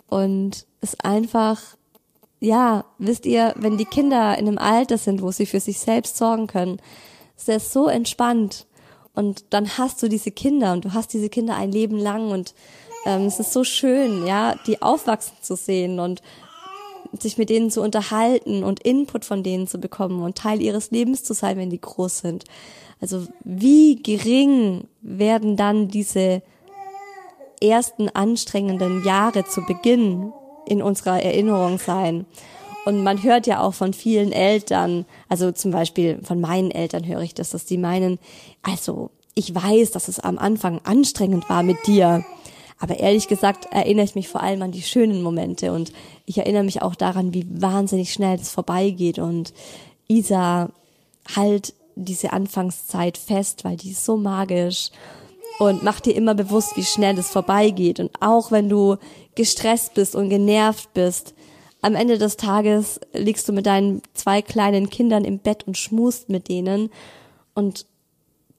[0.08, 1.62] Und es einfach,
[2.40, 6.18] ja, wisst ihr, wenn die Kinder in einem Alter sind, wo sie für sich selbst
[6.18, 6.80] sorgen können,
[7.36, 8.66] ist das so entspannt.
[9.16, 12.54] Und dann hast du diese Kinder und du hast diese Kinder ein Leben lang und
[13.06, 16.22] ähm, es ist so schön, ja, die aufwachsen zu sehen und
[17.20, 21.24] sich mit denen zu unterhalten und Input von denen zu bekommen und Teil ihres Lebens
[21.24, 22.44] zu sein, wenn die groß sind.
[23.00, 26.42] Also wie gering werden dann diese
[27.62, 30.34] ersten anstrengenden Jahre zu Beginn
[30.68, 32.26] in unserer Erinnerung sein?
[32.86, 37.22] Und man hört ja auch von vielen Eltern, also zum Beispiel von meinen Eltern höre
[37.22, 38.20] ich das, dass die meinen,
[38.62, 42.24] also ich weiß, dass es am Anfang anstrengend war mit dir.
[42.80, 45.94] Aber ehrlich gesagt erinnere ich mich vor allem an die schönen Momente und
[46.26, 49.54] ich erinnere mich auch daran, wie wahnsinnig schnell das vorbeigeht und
[50.08, 50.70] Isa
[51.36, 54.92] halt diese Anfangszeit fest, weil die ist so magisch
[55.60, 58.00] und mach dir immer bewusst, wie schnell es vorbeigeht.
[58.00, 58.98] Und auch wenn du
[59.36, 61.34] gestresst bist und genervt bist,
[61.86, 66.30] am Ende des Tages liegst du mit deinen zwei kleinen Kindern im Bett und schmust
[66.30, 66.90] mit denen.
[67.54, 67.86] Und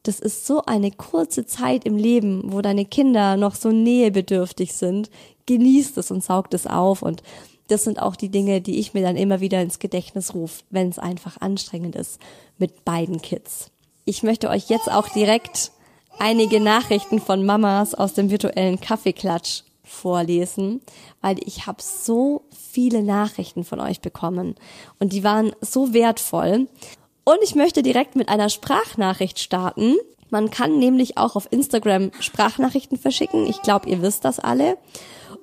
[0.04, 5.10] das ist so eine kurze Zeit im Leben, wo deine Kinder noch so nähebedürftig sind.
[5.46, 7.02] Genießt es und saugt es auf.
[7.02, 7.24] Und
[7.66, 10.88] das sind auch die Dinge, die ich mir dann immer wieder ins Gedächtnis rufe, wenn
[10.88, 12.20] es einfach anstrengend ist
[12.58, 13.72] mit beiden Kids.
[14.04, 15.72] Ich möchte euch jetzt auch direkt
[16.20, 20.80] einige Nachrichten von Mamas aus dem virtuellen Kaffeeklatsch vorlesen,
[21.20, 24.56] weil ich habe so viele Nachrichten von euch bekommen
[24.98, 26.68] und die waren so wertvoll.
[27.24, 29.96] Und ich möchte direkt mit einer Sprachnachricht starten.
[30.30, 33.46] Man kann nämlich auch auf Instagram Sprachnachrichten verschicken.
[33.46, 34.76] Ich glaube, ihr wisst das alle.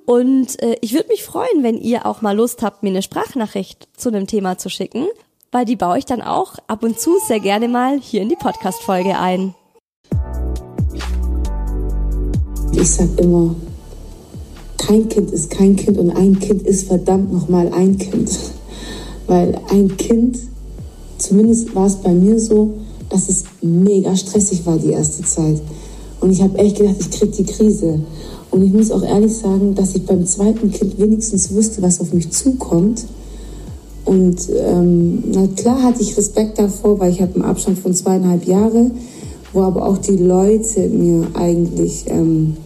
[0.06, 3.88] Und äh, ich würde mich freuen, wenn ihr auch mal Lust habt, mir eine Sprachnachricht
[3.96, 5.08] zu einem Thema zu schicken,
[5.52, 8.36] weil die baue ich dann auch ab und zu sehr gerne mal hier in die
[8.36, 9.56] Podcast-Folge ein.
[12.74, 13.56] Ich sag immer,
[14.86, 18.30] kein Kind ist kein Kind und ein Kind ist verdammt nochmal ein Kind.
[19.28, 20.38] Weil ein Kind,
[21.18, 22.74] zumindest war es bei mir so,
[23.10, 25.62] dass es mega stressig war die erste Zeit.
[26.20, 28.00] Und ich habe echt gedacht, ich krieg die Krise.
[28.52, 32.14] Und ich muss auch ehrlich sagen, dass ich beim zweiten Kind wenigstens wusste, was auf
[32.14, 33.06] mich zukommt.
[34.06, 38.46] Und ähm, na klar hatte ich Respekt davor, weil ich habe einen Abstand von zweieinhalb
[38.46, 38.92] Jahren,
[39.54, 42.58] wo aber auch die Leute mir eigentlich ähm,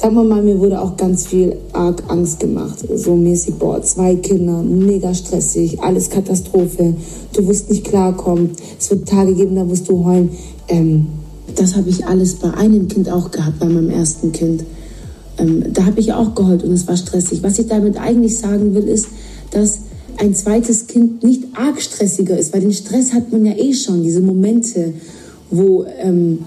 [0.00, 2.78] sagen wir mal, mir wurde auch ganz viel arg Angst gemacht.
[2.94, 6.94] So mäßig, boah, zwei Kinder, mega stressig, alles Katastrophe.
[7.34, 8.52] Du wirst nicht klarkommen.
[8.78, 10.30] Es wird Tage geben, da wirst du heulen.
[10.68, 11.06] Ähm,
[11.54, 14.64] das habe ich alles bei einem Kind auch gehabt, bei meinem ersten Kind.
[15.36, 17.42] Ähm, da habe ich auch geheult und es war stressig.
[17.42, 19.08] Was ich damit eigentlich sagen will, ist,
[19.50, 19.80] dass
[20.16, 24.02] ein zweites Kind nicht arg stressiger ist, weil den Stress hat man ja eh schon,
[24.02, 24.94] diese Momente,
[25.50, 25.84] wo...
[25.98, 26.38] Ähm,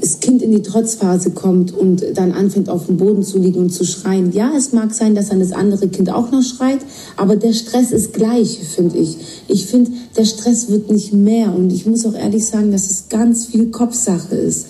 [0.00, 3.70] das Kind in die Trotzphase kommt und dann anfängt auf dem Boden zu liegen und
[3.70, 4.32] zu schreien.
[4.32, 6.80] Ja, es mag sein, dass dann das andere Kind auch noch schreit,
[7.16, 9.18] aber der Stress ist gleich, finde ich.
[9.48, 13.08] Ich finde, der Stress wird nicht mehr und ich muss auch ehrlich sagen, dass es
[13.08, 14.66] ganz viel Kopfsache ist.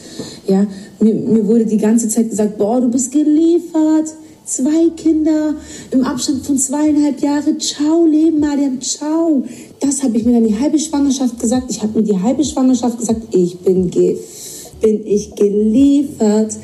[0.46, 0.66] Ja,
[0.98, 4.14] mir, mir wurde die ganze Zeit gesagt, boah, du bist geliefert.
[4.44, 5.54] Zwei Kinder
[5.92, 7.60] im Abstand von zweieinhalb Jahren.
[7.60, 9.44] Ciao, Leben, Mariam, ciao.
[9.78, 11.70] Das habe ich mir dann die halbe Schwangerschaft gesagt.
[11.70, 14.39] Ich habe mir die halbe Schwangerschaft gesagt, ich bin Gift
[14.80, 16.56] bin ich geliefert.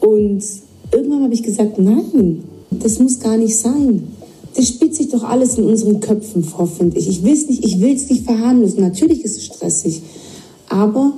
[0.00, 0.42] Und
[0.92, 4.08] irgendwann habe ich gesagt, nein, das muss gar nicht sein.
[4.54, 7.08] Das spielt sich doch alles in unseren Köpfen vor, finde ich.
[7.08, 8.80] Ich will es nicht, ich will es nicht verharmlosen.
[8.80, 10.02] Natürlich ist es stressig.
[10.68, 11.12] Aber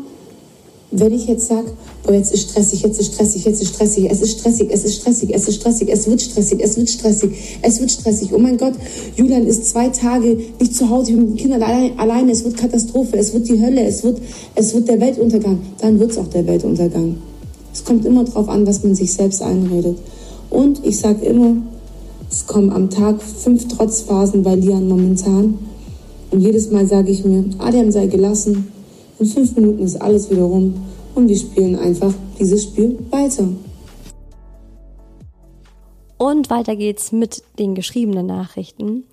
[0.91, 1.71] wenn ich jetzt sage,
[2.03, 4.95] boah, jetzt ist stressig, jetzt ist stressig, jetzt ist stressig, es ist stressig, es ist
[4.97, 8.33] stressig, es ist stressig, es wird stressig, es wird stressig, es wird stressig.
[8.33, 8.73] Oh mein Gott,
[9.17, 13.35] Julian ist zwei Tage nicht zu Hause mit den Kindern alleine, es wird Katastrophe, es
[13.35, 14.19] wird die Hölle, es wird,
[14.55, 15.61] es wird der Weltuntergang.
[15.81, 17.17] Dann wird es auch der Weltuntergang.
[17.73, 19.99] Es kommt immer darauf an, was man sich selbst einredet.
[20.49, 21.57] Und ich sage immer,
[22.31, 25.59] es kommen am Tag fünf Trotzphasen bei Lian momentan.
[26.31, 28.69] Und jedes Mal sage ich mir, Adam sei gelassen,
[29.19, 30.75] in fünf Minuten ist alles wieder rum
[31.15, 33.49] und wir spielen einfach dieses Spiel weiter.
[36.17, 39.05] Und weiter geht's mit den geschriebenen Nachrichten.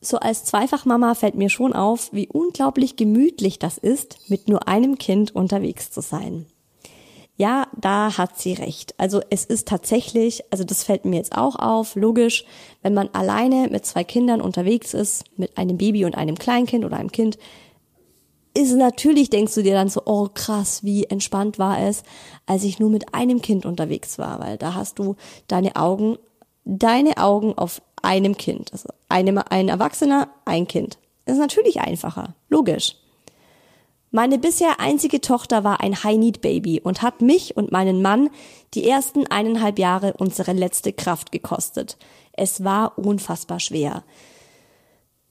[0.00, 4.98] So als Zweifachmama fällt mir schon auf, wie unglaublich gemütlich das ist, mit nur einem
[4.98, 6.46] Kind unterwegs zu sein.
[7.36, 8.94] Ja, da hat sie recht.
[8.98, 12.44] Also es ist tatsächlich, also das fällt mir jetzt auch auf, logisch,
[12.82, 16.96] wenn man alleine mit zwei Kindern unterwegs ist, mit einem Baby und einem Kleinkind oder
[16.96, 17.38] einem Kind,
[18.54, 22.02] ist natürlich, denkst du dir dann so, oh krass, wie entspannt war es,
[22.46, 25.16] als ich nur mit einem Kind unterwegs war, weil da hast du
[25.48, 26.18] deine Augen,
[26.64, 28.72] deine Augen auf einem Kind.
[28.72, 30.98] Also einem, ein Erwachsener, ein Kind.
[31.24, 32.96] Das ist natürlich einfacher, logisch.
[34.10, 38.28] Meine bisher einzige Tochter war ein High-Need-Baby und hat mich und meinen Mann
[38.74, 41.96] die ersten eineinhalb Jahre unsere letzte Kraft gekostet.
[42.34, 44.04] Es war unfassbar schwer.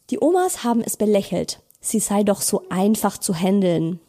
[0.10, 3.99] Die Omas haben es belächelt, sie sei doch so einfach zu handeln.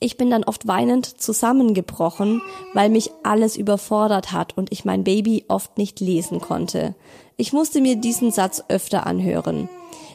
[0.00, 5.44] Ich bin dann oft weinend zusammengebrochen, weil mich alles überfordert hat und ich mein Baby
[5.48, 6.94] oft nicht lesen konnte.
[7.36, 9.68] Ich musste mir diesen Satz öfter anhören.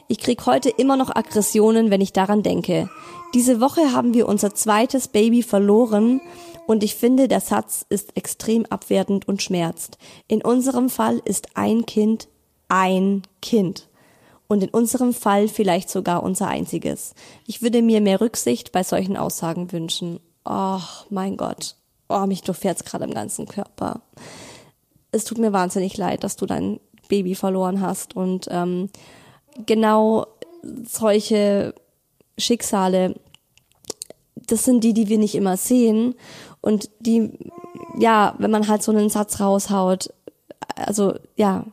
[0.07, 2.89] Ich krieg heute immer noch Aggressionen, wenn ich daran denke.
[3.34, 6.21] Diese Woche haben wir unser zweites Baby verloren
[6.65, 9.97] und ich finde, der Satz ist extrem abwertend und schmerzt.
[10.27, 12.27] In unserem Fall ist ein Kind
[12.69, 13.88] ein Kind
[14.50, 17.14] und in unserem Fall vielleicht sogar unser einziges.
[17.47, 20.20] Ich würde mir mehr Rücksicht bei solchen Aussagen wünschen.
[20.43, 21.76] Oh mein Gott.
[22.10, 24.02] Oh, mich durchfährt's gerade im ganzen Körper.
[25.12, 28.89] Es tut mir wahnsinnig leid, dass du dein Baby verloren hast und ähm,
[29.66, 30.28] genau
[30.86, 31.74] solche
[32.38, 33.16] Schicksale
[34.52, 36.16] das sind die, die wir nicht immer sehen
[36.62, 37.32] und die,
[37.97, 40.14] ja, wenn man halt so einen Satz raushaut,
[40.76, 41.66] also ja,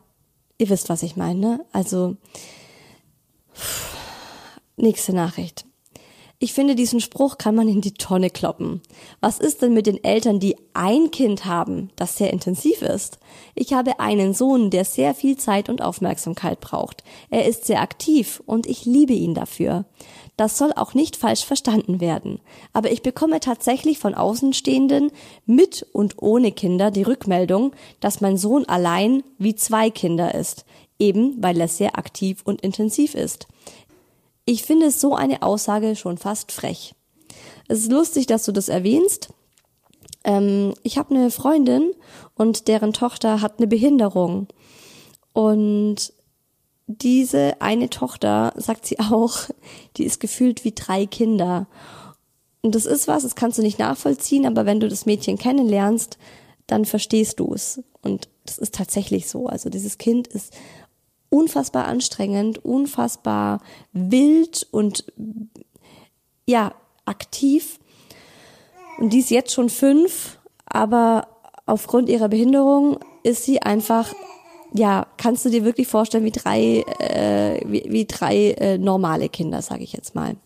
[0.59, 1.61] ihr wisst, was ich meine, ne?
[1.72, 2.16] Also
[4.76, 5.64] nächste Nachricht.
[6.38, 8.82] Ich finde, diesen Spruch kann man in die Tonne kloppen.
[9.22, 13.18] Was ist denn mit den Eltern, die ein Kind haben, das sehr intensiv ist?
[13.54, 17.04] Ich habe einen Sohn, der sehr viel Zeit und Aufmerksamkeit braucht.
[17.30, 19.86] Er ist sehr aktiv und ich liebe ihn dafür.
[20.36, 22.40] Das soll auch nicht falsch verstanden werden.
[22.74, 25.12] Aber ich bekomme tatsächlich von Außenstehenden
[25.46, 30.66] mit und ohne Kinder die Rückmeldung, dass mein Sohn allein wie zwei Kinder ist,
[30.99, 33.47] eben weil er sehr aktiv und intensiv ist.
[34.44, 36.94] Ich finde so eine Aussage schon fast frech.
[37.68, 39.30] Es ist lustig, dass du das erwähnst.
[40.24, 41.92] Ähm, ich habe eine Freundin
[42.34, 44.47] und deren Tochter hat eine Behinderung.
[45.32, 46.12] Und
[46.86, 49.38] diese eine Tochter, sagt sie auch,
[49.97, 51.66] die ist gefühlt wie drei Kinder.
[52.62, 56.18] Und das ist was, das kannst du nicht nachvollziehen, aber wenn du das Mädchen kennenlernst,
[56.66, 57.82] dann verstehst du es.
[58.03, 59.47] Und das ist tatsächlich so.
[59.47, 60.53] Also dieses Kind ist
[61.31, 63.61] unfassbar anstrengend, unfassbar
[63.93, 65.05] wild und
[66.47, 66.72] ja,
[67.05, 67.79] aktiv.
[68.99, 71.29] Und die ist jetzt schon fünf, aber
[71.66, 74.14] aufgrund ihrer Behinderung ist sie einfach
[74.72, 79.62] ja, kannst du dir wirklich vorstellen, wie drei, äh, wie, wie drei äh, normale Kinder,
[79.62, 80.37] sage ich jetzt mal.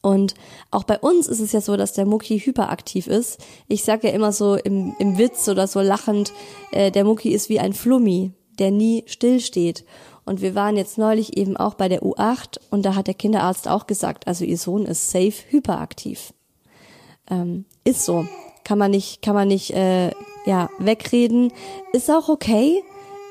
[0.00, 0.34] Und
[0.70, 3.38] auch bei uns ist es ja so, dass der Mucki hyperaktiv ist.
[3.68, 6.32] Ich sage ja immer so im, im Witz oder so lachend,
[6.72, 9.84] äh, der Mucki ist wie ein Flummi, der nie stillsteht.
[10.24, 13.66] Und wir waren jetzt neulich eben auch bei der U8 und da hat der Kinderarzt
[13.66, 16.32] auch gesagt, also ihr Sohn ist safe hyperaktiv.
[17.28, 18.26] Ähm, ist so.
[18.64, 20.12] Kann man nicht, kann man nicht äh,
[20.46, 21.52] ja, wegreden.
[21.92, 22.82] Ist auch okay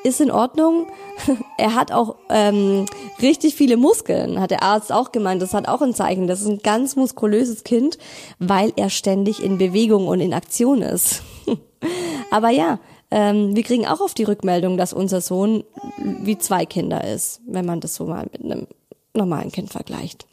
[0.04, 0.88] ist in Ordnung.
[1.58, 2.86] er hat auch ähm,
[3.22, 5.42] richtig viele Muskeln, hat der Arzt auch gemeint.
[5.42, 6.28] Das hat auch ein Zeichen.
[6.28, 7.98] Das ist ein ganz muskulöses Kind,
[8.40, 11.24] weil er ständig in Bewegung und in Aktion ist.
[12.32, 12.80] Aber ja,
[13.12, 15.64] ähm, wir kriegen auch auf die Rückmeldung, dass unser Sohn
[15.98, 18.68] wie zwei Kinder ist, wenn man das so mal mit einem
[19.14, 20.26] normalen Kind vergleicht.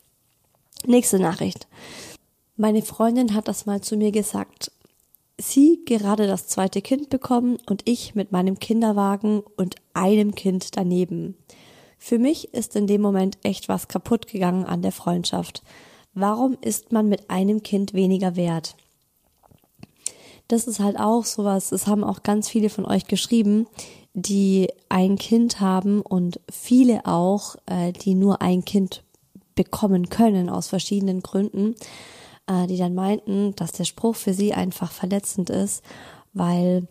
[0.86, 1.66] Nächste Nachricht.
[2.56, 4.70] Meine Freundin hat das mal zu mir gesagt
[5.40, 11.36] sie gerade das zweite Kind bekommen und ich mit meinem Kinderwagen und einem Kind daneben.
[11.98, 15.62] Für mich ist in dem Moment echt was kaputt gegangen an der Freundschaft.
[16.14, 18.76] Warum ist man mit einem Kind weniger wert?
[20.48, 23.66] Das ist halt auch sowas, es haben auch ganz viele von euch geschrieben,
[24.14, 29.04] die ein Kind haben und viele auch, äh, die nur ein Kind
[29.54, 31.74] bekommen können aus verschiedenen Gründen
[32.48, 35.84] äh, die dann meinten, dass der Spruch für sie einfach verletzend ist,
[36.32, 36.88] weil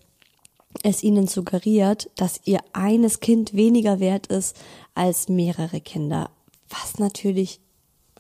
[0.84, 4.55] es ihnen suggeriert, dass ihr eines Kind weniger wert ist
[4.93, 6.30] als mehrere Kinder,
[6.70, 7.60] was natürlich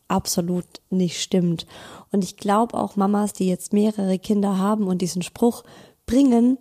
[0.07, 1.65] absolut nicht stimmt.
[2.11, 5.63] Und ich glaube auch Mamas, die jetzt mehrere Kinder haben und diesen Spruch
[6.05, 6.57] bringen,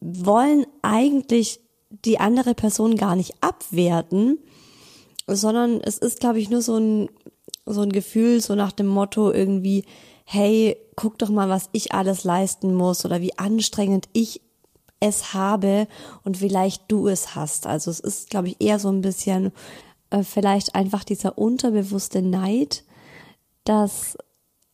[0.00, 1.60] wollen eigentlich
[1.90, 4.38] die andere Person gar nicht abwerten,
[5.26, 7.08] sondern es ist, glaube ich, nur so ein
[7.66, 9.84] so ein Gefühl, so nach dem Motto irgendwie,
[10.24, 14.40] hey, guck doch mal, was ich alles leisten muss oder wie anstrengend ich
[15.00, 15.86] es habe
[16.24, 17.66] und vielleicht du es hast.
[17.66, 19.52] Also es ist, glaube ich, eher so ein bisschen
[20.14, 22.84] äh, vielleicht einfach dieser unterbewusste Neid,
[23.64, 24.16] dass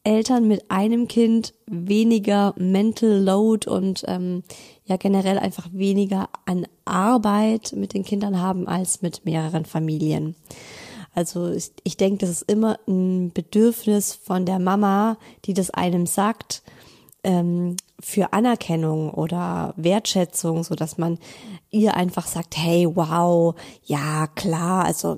[0.03, 4.43] Eltern mit einem Kind weniger Mental Load und ähm,
[4.85, 10.35] ja generell einfach weniger an Arbeit mit den Kindern haben als mit mehreren Familien.
[11.15, 16.07] Also ich, ich denke, das ist immer ein Bedürfnis von der Mama, die das einem
[16.07, 16.63] sagt,
[17.25, 21.19] ähm, für Anerkennung oder Wertschätzung, so dass man
[21.71, 25.17] ihr einfach sagt, hey, wow, ja, klar, also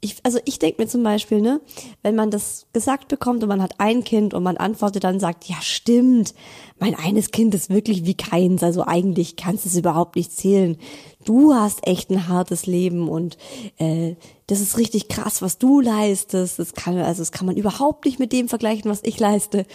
[0.00, 1.60] ich, also ich denke mir zum Beispiel, ne,
[2.02, 5.44] wenn man das gesagt bekommt und man hat ein Kind und man antwortet dann sagt,
[5.44, 6.34] ja stimmt,
[6.78, 10.78] mein eines Kind ist wirklich wie keins, also eigentlich kannst du es überhaupt nicht zählen.
[11.24, 13.36] Du hast echt ein hartes Leben und
[13.76, 14.14] äh,
[14.46, 16.58] das ist richtig krass, was du leistest.
[16.58, 19.66] Das kann, also das kann man überhaupt nicht mit dem vergleichen, was ich leiste.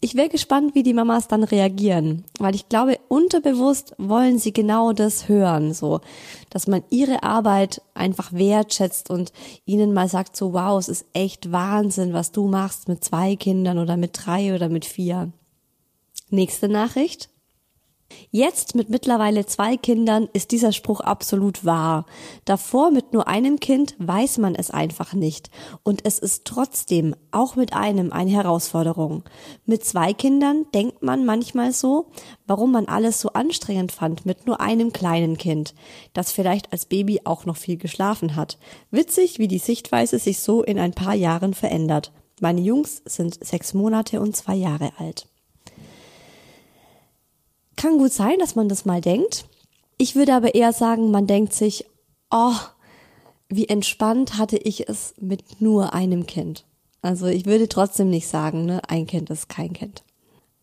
[0.00, 4.92] Ich wäre gespannt, wie die Mamas dann reagieren, weil ich glaube, unterbewusst wollen sie genau
[4.92, 6.02] das hören, so,
[6.50, 9.32] dass man ihre Arbeit einfach wertschätzt und
[9.64, 13.78] ihnen mal sagt so, wow, es ist echt Wahnsinn, was du machst mit zwei Kindern
[13.78, 15.32] oder mit drei oder mit vier.
[16.28, 17.31] Nächste Nachricht.
[18.30, 22.06] Jetzt mit mittlerweile zwei Kindern ist dieser Spruch absolut wahr.
[22.44, 25.50] Davor mit nur einem Kind weiß man es einfach nicht.
[25.82, 29.24] Und es ist trotzdem, auch mit einem, eine Herausforderung.
[29.66, 32.06] Mit zwei Kindern denkt man manchmal so,
[32.46, 35.74] warum man alles so anstrengend fand mit nur einem kleinen Kind,
[36.12, 38.58] das vielleicht als Baby auch noch viel geschlafen hat.
[38.90, 42.12] Witzig, wie die Sichtweise sich so in ein paar Jahren verändert.
[42.40, 45.28] Meine Jungs sind sechs Monate und zwei Jahre alt.
[47.82, 49.44] Kann gut sein, dass man das mal denkt.
[49.98, 51.84] Ich würde aber eher sagen, man denkt sich,
[52.30, 52.54] oh,
[53.48, 56.64] wie entspannt hatte ich es mit nur einem Kind.
[57.00, 60.04] Also ich würde trotzdem nicht sagen, ne, ein Kind ist kein Kind.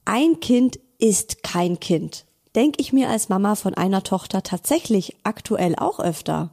[0.05, 2.23] Ein Kind ist kein Kind.
[2.55, 6.51] Denke ich mir als Mama von einer Tochter tatsächlich aktuell auch öfter.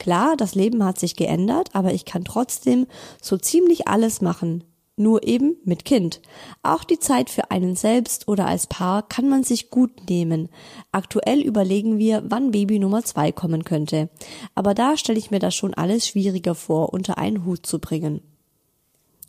[0.00, 2.88] Klar, das Leben hat sich geändert, aber ich kann trotzdem
[3.22, 4.64] so ziemlich alles machen.
[4.96, 6.20] Nur eben mit Kind.
[6.62, 10.48] Auch die Zeit für einen selbst oder als Paar kann man sich gut nehmen.
[10.92, 14.08] Aktuell überlegen wir, wann Baby Nummer zwei kommen könnte.
[14.54, 18.20] Aber da stelle ich mir das schon alles schwieriger vor, unter einen Hut zu bringen.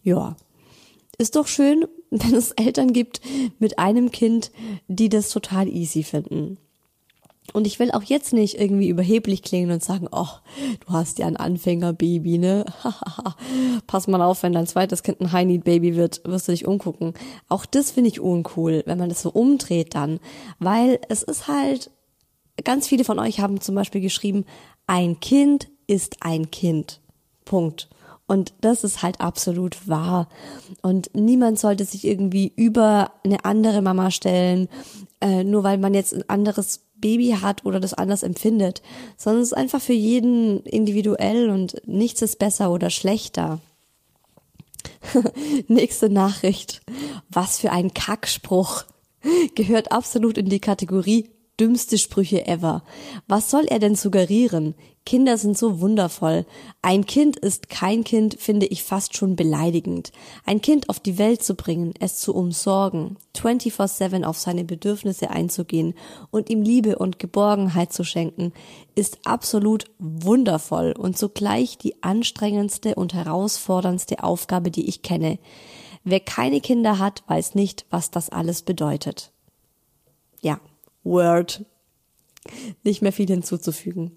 [0.03, 0.35] Ja.
[1.17, 3.21] Ist doch schön, wenn es Eltern gibt
[3.57, 4.51] mit einem Kind,
[4.87, 6.59] die das total easy finden.
[7.53, 10.27] Und ich will auch jetzt nicht irgendwie überheblich klingen und sagen, oh,
[10.85, 12.65] du hast ja ein Anfängerbaby, ne?
[13.87, 17.13] Pass mal auf, wenn dein zweites Kind ein High-Need-Baby wird, wirst du dich umgucken.
[17.47, 20.19] Auch das finde ich uncool, wenn man das so umdreht dann.
[20.59, 21.91] Weil es ist halt,
[22.63, 24.45] ganz viele von euch haben zum Beispiel geschrieben,
[24.87, 26.99] ein Kind ist ein Kind.
[27.45, 27.89] Punkt.
[28.27, 30.27] Und das ist halt absolut wahr.
[30.81, 34.67] Und niemand sollte sich irgendwie über eine andere Mama stellen,
[35.21, 38.81] äh, nur weil man jetzt ein anderes Baby hat oder das anders empfindet,
[39.15, 43.59] sondern es ist einfach für jeden individuell und nichts ist besser oder schlechter.
[45.67, 46.81] Nächste Nachricht.
[47.29, 48.85] Was für ein Kackspruch.
[49.53, 51.29] Gehört absolut in die Kategorie
[51.59, 52.83] dümmste Sprüche ever.
[53.27, 54.75] Was soll er denn suggerieren?
[55.05, 56.47] Kinder sind so wundervoll.
[56.81, 60.11] Ein Kind ist kein Kind, finde ich fast schon beleidigend.
[60.45, 65.93] Ein Kind auf die Welt zu bringen, es zu umsorgen, 24-7 auf seine Bedürfnisse einzugehen
[66.31, 68.51] und ihm Liebe und Geborgenheit zu schenken,
[68.95, 75.37] ist absolut wundervoll und zugleich die anstrengendste und herausforderndste Aufgabe, die ich kenne.
[76.03, 79.31] Wer keine Kinder hat, weiß nicht, was das alles bedeutet.
[80.41, 80.59] Ja,
[81.05, 81.63] Word.
[82.83, 84.11] Nicht mehr viel hinzuzufügen.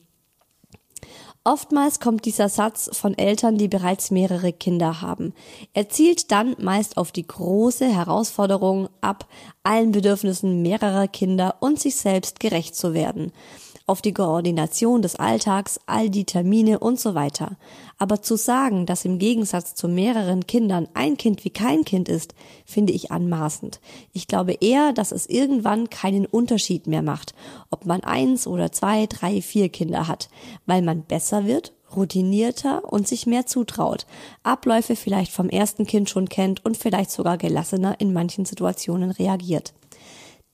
[1.45, 5.33] Oftmals kommt dieser Satz von Eltern, die bereits mehrere Kinder haben.
[5.73, 9.27] Er zielt dann meist auf die große Herausforderung ab,
[9.63, 13.33] allen Bedürfnissen mehrerer Kinder und sich selbst gerecht zu werden
[13.89, 17.57] auf die Koordination des Alltags, all die Termine und so weiter.
[17.97, 22.35] Aber zu sagen, dass im Gegensatz zu mehreren Kindern ein Kind wie kein Kind ist,
[22.67, 23.81] finde ich anmaßend.
[24.13, 27.35] Ich glaube eher, dass es irgendwann keinen Unterschied mehr macht,
[27.71, 30.29] ob man eins oder zwei, drei, vier Kinder hat,
[30.67, 34.07] weil man besser wird, routinierter und sich mehr zutraut,
[34.43, 39.73] Abläufe vielleicht vom ersten Kind schon kennt und vielleicht sogar gelassener in manchen Situationen reagiert.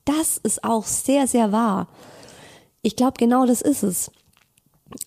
[0.05, 1.87] Das ist auch sehr, sehr wahr.
[2.85, 4.11] Ich glaube, genau das ist es.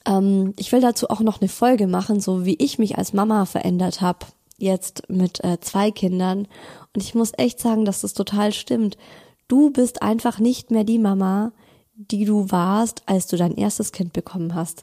[0.04, 3.44] Ähm, ich will dazu auch noch eine Folge machen, so wie ich mich als Mama
[3.44, 4.26] verändert habe,
[4.56, 6.48] jetzt mit äh, zwei Kindern.
[6.92, 8.98] Und ich muss echt sagen, dass das total stimmt.
[9.46, 11.52] Du bist einfach nicht mehr die Mama,
[11.94, 14.82] die du warst, als du dein erstes Kind bekommen hast.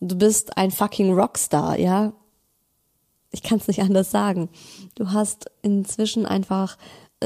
[0.00, 2.12] Du bist ein fucking Rockstar, ja.
[3.30, 4.50] Ich kann es nicht anders sagen.
[4.94, 6.76] Du hast inzwischen einfach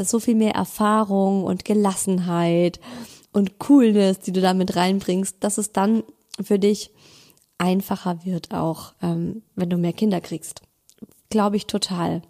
[0.00, 2.78] so viel mehr Erfahrung und Gelassenheit
[3.32, 6.02] und Coolness, die du damit reinbringst, dass es dann
[6.42, 6.90] für dich
[7.58, 10.62] einfacher wird, auch ähm, wenn du mehr Kinder kriegst.
[11.28, 12.22] Glaube ich total.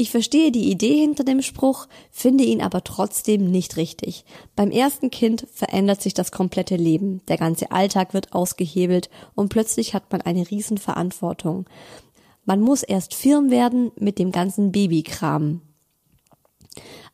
[0.00, 4.24] Ich verstehe die Idee hinter dem Spruch, finde ihn aber trotzdem nicht richtig.
[4.54, 9.94] Beim ersten Kind verändert sich das komplette Leben, der ganze Alltag wird ausgehebelt und plötzlich
[9.94, 11.66] hat man eine Riesenverantwortung.
[12.44, 15.62] Man muss erst firm werden mit dem ganzen Babykram.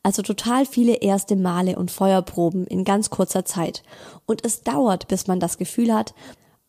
[0.05, 3.81] Also total viele erste Male und Feuerproben in ganz kurzer Zeit.
[4.27, 6.13] Und es dauert, bis man das Gefühl hat,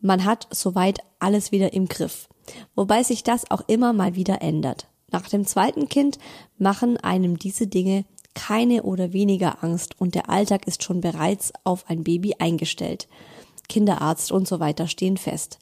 [0.00, 2.30] man hat soweit alles wieder im Griff.
[2.74, 4.86] Wobei sich das auch immer mal wieder ändert.
[5.12, 6.18] Nach dem zweiten Kind
[6.56, 11.90] machen einem diese Dinge keine oder weniger Angst und der Alltag ist schon bereits auf
[11.90, 13.06] ein Baby eingestellt.
[13.68, 15.58] Kinderarzt und so weiter stehen fest.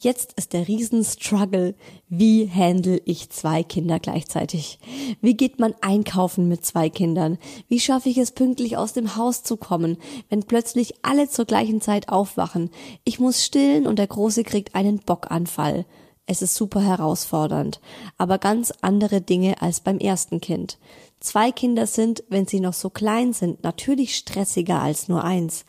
[0.00, 1.74] Jetzt ist der Riesenstruggle,
[2.08, 4.78] wie handle ich zwei Kinder gleichzeitig?
[5.20, 7.38] Wie geht man einkaufen mit zwei Kindern?
[7.68, 9.98] Wie schaffe ich es pünktlich aus dem Haus zu kommen,
[10.28, 12.70] wenn plötzlich alle zur gleichen Zeit aufwachen?
[13.04, 15.84] Ich muss stillen und der Große kriegt einen Bockanfall.
[16.30, 17.80] Es ist super herausfordernd,
[18.18, 20.78] aber ganz andere Dinge als beim ersten Kind.
[21.20, 25.64] Zwei Kinder sind, wenn sie noch so klein sind, natürlich stressiger als nur eins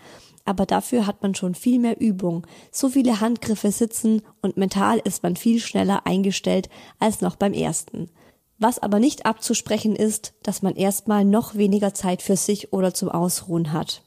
[0.49, 2.47] aber dafür hat man schon viel mehr Übung.
[2.71, 8.09] So viele Handgriffe sitzen und mental ist man viel schneller eingestellt als noch beim ersten.
[8.57, 13.09] Was aber nicht abzusprechen ist, dass man erstmal noch weniger Zeit für sich oder zum
[13.09, 14.01] Ausruhen hat.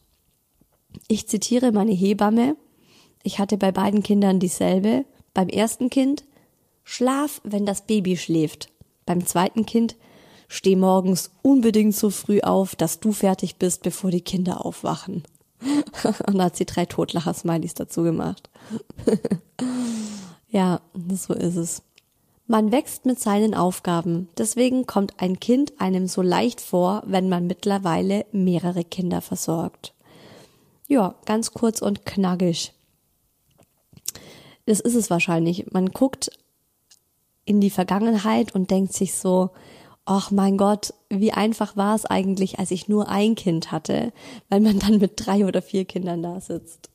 [1.06, 2.56] Ich zitiere meine Hebamme.
[3.22, 5.04] Ich hatte bei beiden Kindern dieselbe.
[5.34, 6.24] Beim ersten Kind
[6.82, 8.68] Schlaf, wenn das Baby schläft.
[9.06, 9.94] Beim zweiten Kind
[10.48, 15.22] steh morgens unbedingt so früh auf, dass du fertig bist, bevor die Kinder aufwachen.
[16.26, 18.50] Und da hat sie drei Totlacher-Smileys dazu gemacht.
[20.48, 21.82] ja, so ist es.
[22.46, 24.28] Man wächst mit seinen Aufgaben.
[24.36, 29.94] Deswegen kommt ein Kind einem so leicht vor, wenn man mittlerweile mehrere Kinder versorgt.
[30.88, 32.72] Ja, ganz kurz und knackig.
[34.66, 35.72] Das ist es wahrscheinlich.
[35.72, 36.30] Man guckt
[37.44, 39.50] in die Vergangenheit und denkt sich so,
[40.04, 44.12] ach mein Gott, wie einfach war es eigentlich, als ich nur ein Kind hatte,
[44.48, 46.90] weil man dann mit drei oder vier Kindern da sitzt.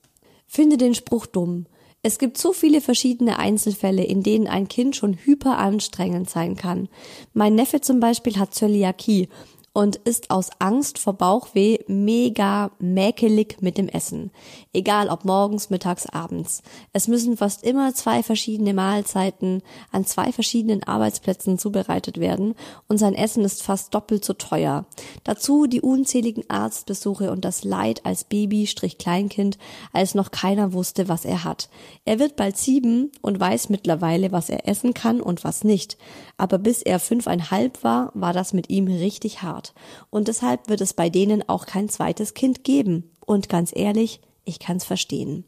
[0.45, 1.65] Finde den Spruch dumm.
[2.03, 6.89] Es gibt so viele verschiedene Einzelfälle, in denen ein Kind schon hyperanstrengend sein kann.
[7.33, 9.29] Mein Neffe zum Beispiel hat Zöliakie
[9.77, 14.31] und ist aus Angst vor Bauchweh mega mäkelig mit dem Essen.
[14.73, 16.63] Egal ob morgens, mittags, abends.
[16.93, 19.61] Es müssen fast immer zwei verschiedene Mahlzeiten
[19.91, 22.55] an zwei verschiedenen Arbeitsplätzen zubereitet werden
[22.87, 24.87] und sein Essen ist fast doppelt so teuer.
[25.23, 29.59] Dazu die unzähligen Arztbesuche und das Leid als Baby-Kleinkind,
[29.93, 31.69] als noch keiner wusste, was er hat.
[32.03, 35.99] Er wird bald sieben und weiß mittlerweile, was er essen kann und was nicht.
[36.35, 39.66] Aber bis er fünfeinhalb war, war das mit ihm richtig hart.
[40.09, 43.11] Und deshalb wird es bei denen auch kein zweites Kind geben.
[43.25, 45.45] Und ganz ehrlich, ich kann's verstehen.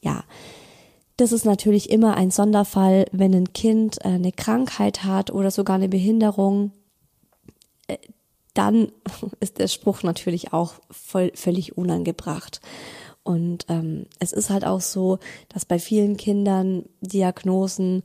[0.00, 0.24] Ja.
[1.16, 5.76] Das ist natürlich immer ein Sonderfall, wenn ein Kind äh, eine Krankheit hat oder sogar
[5.76, 6.72] eine Behinderung.
[7.86, 7.98] Äh,
[8.52, 8.90] dann
[9.40, 12.60] ist der Spruch natürlich auch voll, völlig unangebracht.
[13.22, 15.18] Und ähm, es ist halt auch so,
[15.48, 18.02] dass bei vielen Kindern Diagnosen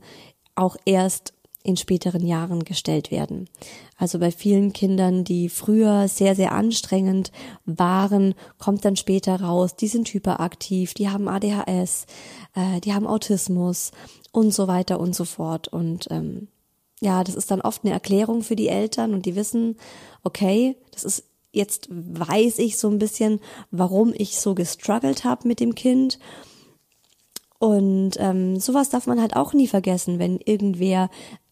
[0.54, 3.48] auch erst in späteren Jahren gestellt werden.
[3.96, 7.32] Also bei vielen Kindern, die früher sehr, sehr anstrengend
[7.66, 12.06] waren, kommt dann später raus, die sind hyperaktiv, die haben ADHS,
[12.54, 13.92] äh, die haben Autismus
[14.32, 15.68] und so weiter und so fort.
[15.68, 16.48] Und ähm,
[17.00, 19.76] ja, das ist dann oft eine Erklärung für die Eltern und die wissen,
[20.22, 23.40] okay, das ist jetzt weiß ich so ein bisschen,
[23.70, 26.18] warum ich so gestruggelt habe mit dem Kind.
[27.58, 31.10] Und ähm, sowas darf man halt auch nie vergessen, wenn irgendwer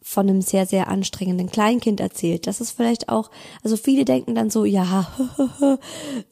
[0.09, 2.47] von einem sehr, sehr anstrengenden Kleinkind erzählt.
[2.47, 3.31] Das ist vielleicht auch,
[3.63, 5.07] also viele denken dann so, ja,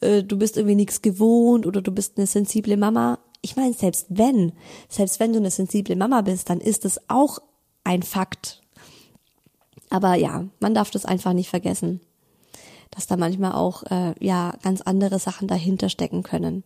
[0.01, 3.19] äh, du bist irgendwie nichts gewohnt oder du bist eine sensible Mama.
[3.43, 4.53] Ich meine, selbst wenn,
[4.89, 7.37] selbst wenn du eine sensible Mama bist, dann ist es auch
[7.83, 8.63] ein Fakt.
[9.91, 12.01] Aber ja, man darf das einfach nicht vergessen,
[12.89, 16.63] dass da manchmal auch äh, ja ganz andere Sachen dahinter stecken können.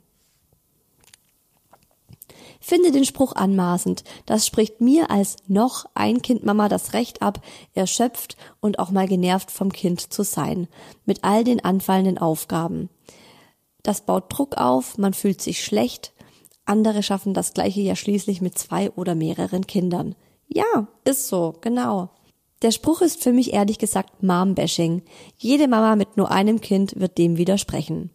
[2.61, 4.03] Finde den Spruch anmaßend.
[4.27, 7.41] Das spricht mir als noch ein Kind Mama das Recht ab,
[7.73, 10.67] erschöpft und auch mal genervt vom Kind zu sein.
[11.05, 12.89] Mit all den anfallenden Aufgaben.
[13.81, 16.13] Das baut Druck auf, man fühlt sich schlecht.
[16.63, 20.15] Andere schaffen das gleiche ja schließlich mit zwei oder mehreren Kindern.
[20.47, 22.11] Ja, ist so, genau.
[22.61, 25.01] Der Spruch ist für mich ehrlich gesagt Mom-Bashing.
[25.35, 28.11] Jede Mama mit nur einem Kind wird dem widersprechen.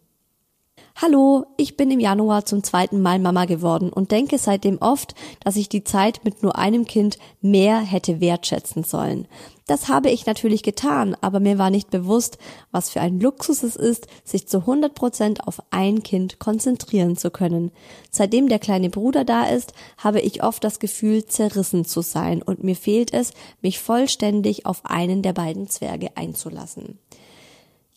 [0.99, 5.55] Hallo, ich bin im Januar zum zweiten Mal Mama geworden und denke seitdem oft, dass
[5.55, 9.27] ich die Zeit mit nur einem Kind mehr hätte wertschätzen sollen.
[9.67, 12.39] Das habe ich natürlich getan, aber mir war nicht bewusst,
[12.71, 17.29] was für ein Luxus es ist, sich zu 100 Prozent auf ein Kind konzentrieren zu
[17.29, 17.71] können.
[18.09, 22.63] Seitdem der kleine Bruder da ist, habe ich oft das Gefühl, zerrissen zu sein und
[22.63, 26.97] mir fehlt es, mich vollständig auf einen der beiden Zwerge einzulassen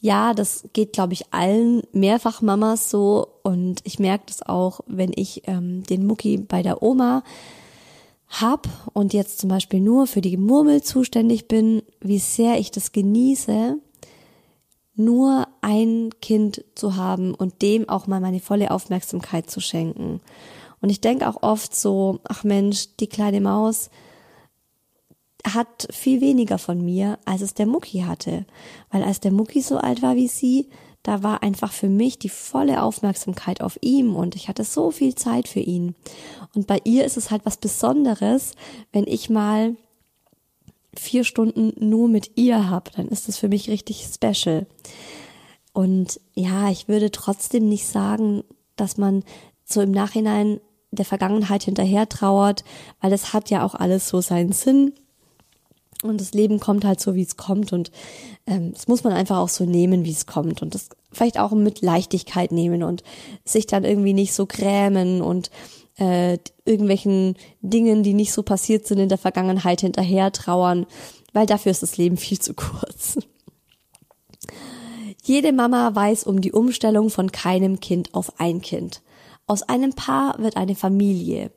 [0.01, 5.43] ja, das geht, glaube ich, allen Mehrfachmamas so und ich merke das auch, wenn ich
[5.47, 7.23] ähm, den Mucki bei der Oma
[8.29, 12.93] hab und jetzt zum Beispiel nur für die Murmel zuständig bin, wie sehr ich das
[12.93, 13.77] genieße,
[14.95, 20.21] nur ein Kind zu haben und dem auch mal meine volle Aufmerksamkeit zu schenken.
[20.81, 23.91] Und ich denke auch oft so, ach Mensch, die kleine Maus,
[25.47, 28.47] hat viel weniger von mir, als es der Mucki hatte.
[28.91, 30.69] Weil als der Mucki so alt war wie sie,
[31.03, 35.15] da war einfach für mich die volle Aufmerksamkeit auf ihm und ich hatte so viel
[35.15, 35.95] Zeit für ihn.
[36.55, 38.53] Und bei ihr ist es halt was Besonderes,
[38.93, 39.77] wenn ich mal
[40.95, 44.67] vier Stunden nur mit ihr habe, dann ist es für mich richtig special.
[45.73, 48.43] Und ja, ich würde trotzdem nicht sagen,
[48.77, 49.25] dass man
[49.65, 50.61] so im Nachhinein
[50.91, 52.65] der Vergangenheit hinterher trauert,
[53.01, 54.93] weil es hat ja auch alles so seinen Sinn.
[56.03, 57.73] Und das Leben kommt halt so, wie es kommt.
[57.73, 57.91] Und
[58.47, 60.63] ähm, das muss man einfach auch so nehmen, wie es kommt.
[60.63, 63.03] Und das vielleicht auch mit Leichtigkeit nehmen und
[63.45, 65.51] sich dann irgendwie nicht so grämen und
[65.99, 70.87] äh, irgendwelchen Dingen, die nicht so passiert sind in der Vergangenheit, hinterher trauern,
[71.33, 73.19] weil dafür ist das Leben viel zu kurz.
[75.23, 79.03] Jede Mama weiß um die Umstellung von keinem Kind auf ein Kind.
[79.47, 81.51] Aus einem Paar wird eine Familie.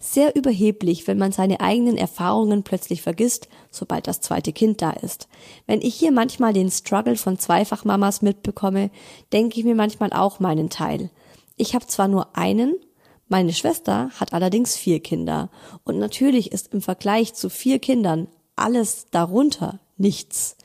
[0.00, 5.28] Sehr überheblich, wenn man seine eigenen Erfahrungen plötzlich vergisst, sobald das zweite Kind da ist.
[5.66, 8.90] Wenn ich hier manchmal den Struggle von Zweifachmamas mitbekomme,
[9.32, 11.10] denke ich mir manchmal auch meinen Teil.
[11.56, 12.74] Ich habe zwar nur einen,
[13.28, 15.50] meine Schwester hat allerdings vier Kinder.
[15.84, 18.26] Und natürlich ist im Vergleich zu vier Kindern
[18.56, 20.56] alles darunter nichts.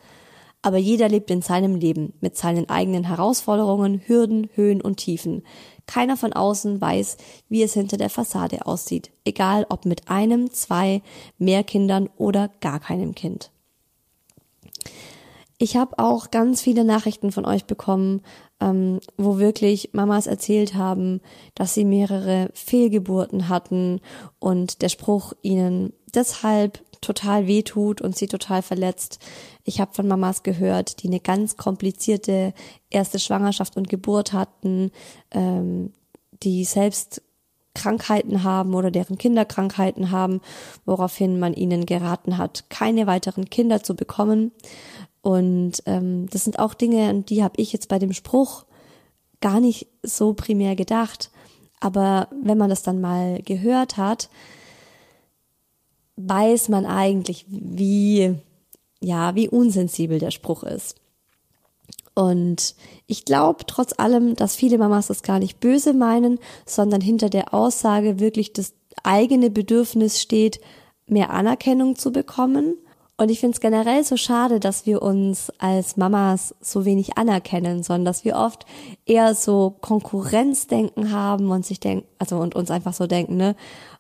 [0.61, 5.43] Aber jeder lebt in seinem Leben mit seinen eigenen Herausforderungen, Hürden, Höhen und Tiefen.
[5.87, 7.17] Keiner von außen weiß,
[7.49, 11.01] wie es hinter der Fassade aussieht, egal ob mit einem, zwei,
[11.37, 13.51] mehr Kindern oder gar keinem Kind.
[15.57, 18.21] Ich habe auch ganz viele Nachrichten von euch bekommen,
[18.59, 21.21] ähm, wo wirklich Mamas erzählt haben,
[21.53, 24.01] dass sie mehrere Fehlgeburten hatten
[24.39, 29.19] und der Spruch ihnen deshalb total wehtut und sie total verletzt.
[29.63, 32.53] Ich habe von Mamas gehört, die eine ganz komplizierte
[32.89, 34.91] erste Schwangerschaft und Geburt hatten,
[35.31, 35.93] ähm,
[36.43, 37.21] die selbst
[37.73, 40.41] Krankheiten haben oder deren Kinder Krankheiten haben,
[40.85, 44.51] woraufhin man ihnen geraten hat, keine weiteren Kinder zu bekommen.
[45.21, 48.65] Und ähm, das sind auch Dinge, an die habe ich jetzt bei dem Spruch
[49.41, 51.31] gar nicht so primär gedacht.
[51.79, 54.29] Aber wenn man das dann mal gehört hat,
[56.17, 58.35] weiß man eigentlich, wie,
[59.01, 60.95] ja, wie unsensibel der Spruch ist.
[62.13, 62.75] Und
[63.07, 67.53] ich glaube trotz allem, dass viele Mamas das gar nicht böse meinen, sondern hinter der
[67.53, 70.61] Aussage wirklich das eigene Bedürfnis steht,
[71.07, 72.75] mehr Anerkennung zu bekommen.
[73.17, 77.83] Und ich finde es generell so schade, dass wir uns als Mamas so wenig anerkennen,
[77.83, 78.65] sondern dass wir oft
[79.05, 83.55] eher so Konkurrenzdenken haben und sich denken, also und uns einfach so denken, ne,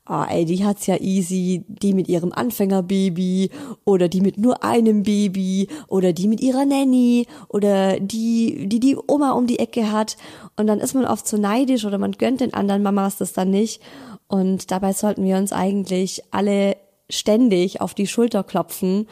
[0.05, 3.49] ah, ey, die hat's ja easy, die mit ihrem Anfängerbaby
[3.85, 8.97] oder die mit nur einem Baby oder die mit ihrer Nanny oder die, die die
[9.07, 10.17] Oma um die Ecke hat.
[10.55, 13.49] Und dann ist man oft so neidisch oder man gönnt den anderen Mamas das dann
[13.49, 13.81] nicht.
[14.27, 16.77] Und dabei sollten wir uns eigentlich alle
[17.09, 19.07] ständig auf die Schulter klopfen,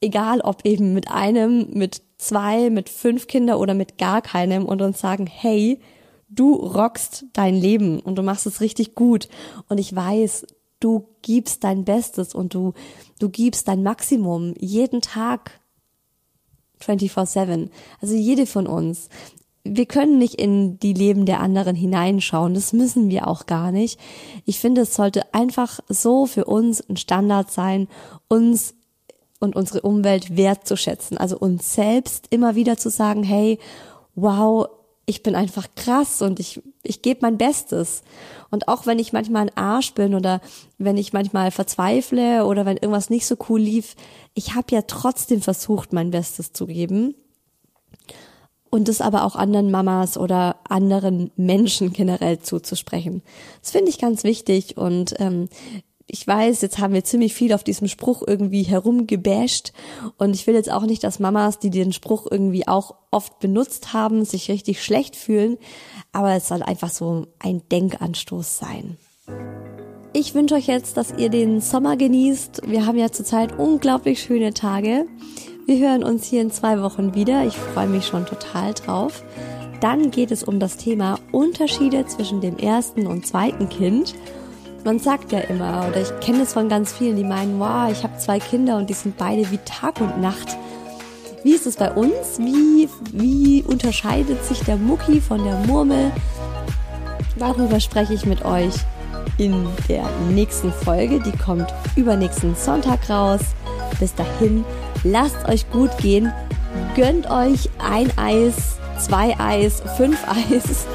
[0.00, 4.82] egal ob eben mit einem, mit zwei, mit fünf Kinder oder mit gar keinem und
[4.82, 5.80] uns sagen, hey,
[6.34, 9.28] du rockst dein Leben und du machst es richtig gut.
[9.68, 10.46] Und ich weiß,
[10.80, 12.72] du gibst dein Bestes und du,
[13.18, 15.60] du gibst dein Maximum jeden Tag
[16.80, 17.68] 24-7.
[18.00, 19.08] Also jede von uns.
[19.64, 22.54] Wir können nicht in die Leben der anderen hineinschauen.
[22.54, 24.00] Das müssen wir auch gar nicht.
[24.44, 27.86] Ich finde, es sollte einfach so für uns ein Standard sein,
[28.26, 28.74] uns
[29.38, 31.16] und unsere Umwelt wertzuschätzen.
[31.16, 33.58] Also uns selbst immer wieder zu sagen, hey,
[34.16, 34.66] wow,
[35.06, 38.02] ich bin einfach krass und ich, ich gebe mein Bestes.
[38.50, 40.40] Und auch wenn ich manchmal ein Arsch bin oder
[40.78, 43.96] wenn ich manchmal verzweifle oder wenn irgendwas nicht so cool lief,
[44.34, 47.14] ich habe ja trotzdem versucht, mein Bestes zu geben.
[48.70, 53.22] Und das aber auch anderen Mamas oder anderen Menschen generell zuzusprechen.
[53.60, 55.50] Das finde ich ganz wichtig und ähm,
[56.06, 59.72] ich weiß, jetzt haben wir ziemlich viel auf diesem Spruch irgendwie herumgebasht
[60.18, 63.92] und ich will jetzt auch nicht, dass Mamas, die den Spruch irgendwie auch oft benutzt
[63.92, 65.58] haben, sich richtig schlecht fühlen,
[66.12, 68.96] aber es soll einfach so ein Denkanstoß sein.
[70.14, 72.62] Ich wünsche euch jetzt, dass ihr den Sommer genießt.
[72.66, 75.06] Wir haben ja zurzeit unglaublich schöne Tage.
[75.64, 77.46] Wir hören uns hier in zwei Wochen wieder.
[77.46, 79.24] Ich freue mich schon total drauf.
[79.80, 84.14] Dann geht es um das Thema Unterschiede zwischen dem ersten und zweiten Kind
[84.84, 88.02] man sagt ja immer, oder ich kenne es von ganz vielen, die meinen, wow, ich
[88.02, 90.56] habe zwei Kinder und die sind beide wie Tag und Nacht.
[91.44, 92.38] Wie ist es bei uns?
[92.38, 96.12] Wie, wie unterscheidet sich der Mucki von der Murmel?
[97.36, 98.74] Darüber spreche ich mit euch
[99.38, 101.20] in der nächsten Folge.
[101.20, 103.40] Die kommt übernächsten Sonntag raus.
[103.98, 104.64] Bis dahin,
[105.02, 106.32] lasst euch gut gehen.
[106.94, 110.86] Gönnt euch ein Eis, zwei Eis, fünf Eis.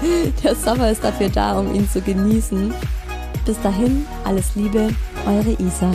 [0.44, 2.72] Der Sommer ist dafür da, um ihn zu genießen.
[3.48, 4.90] Bis dahin, alles Liebe,
[5.24, 5.90] eure Isa.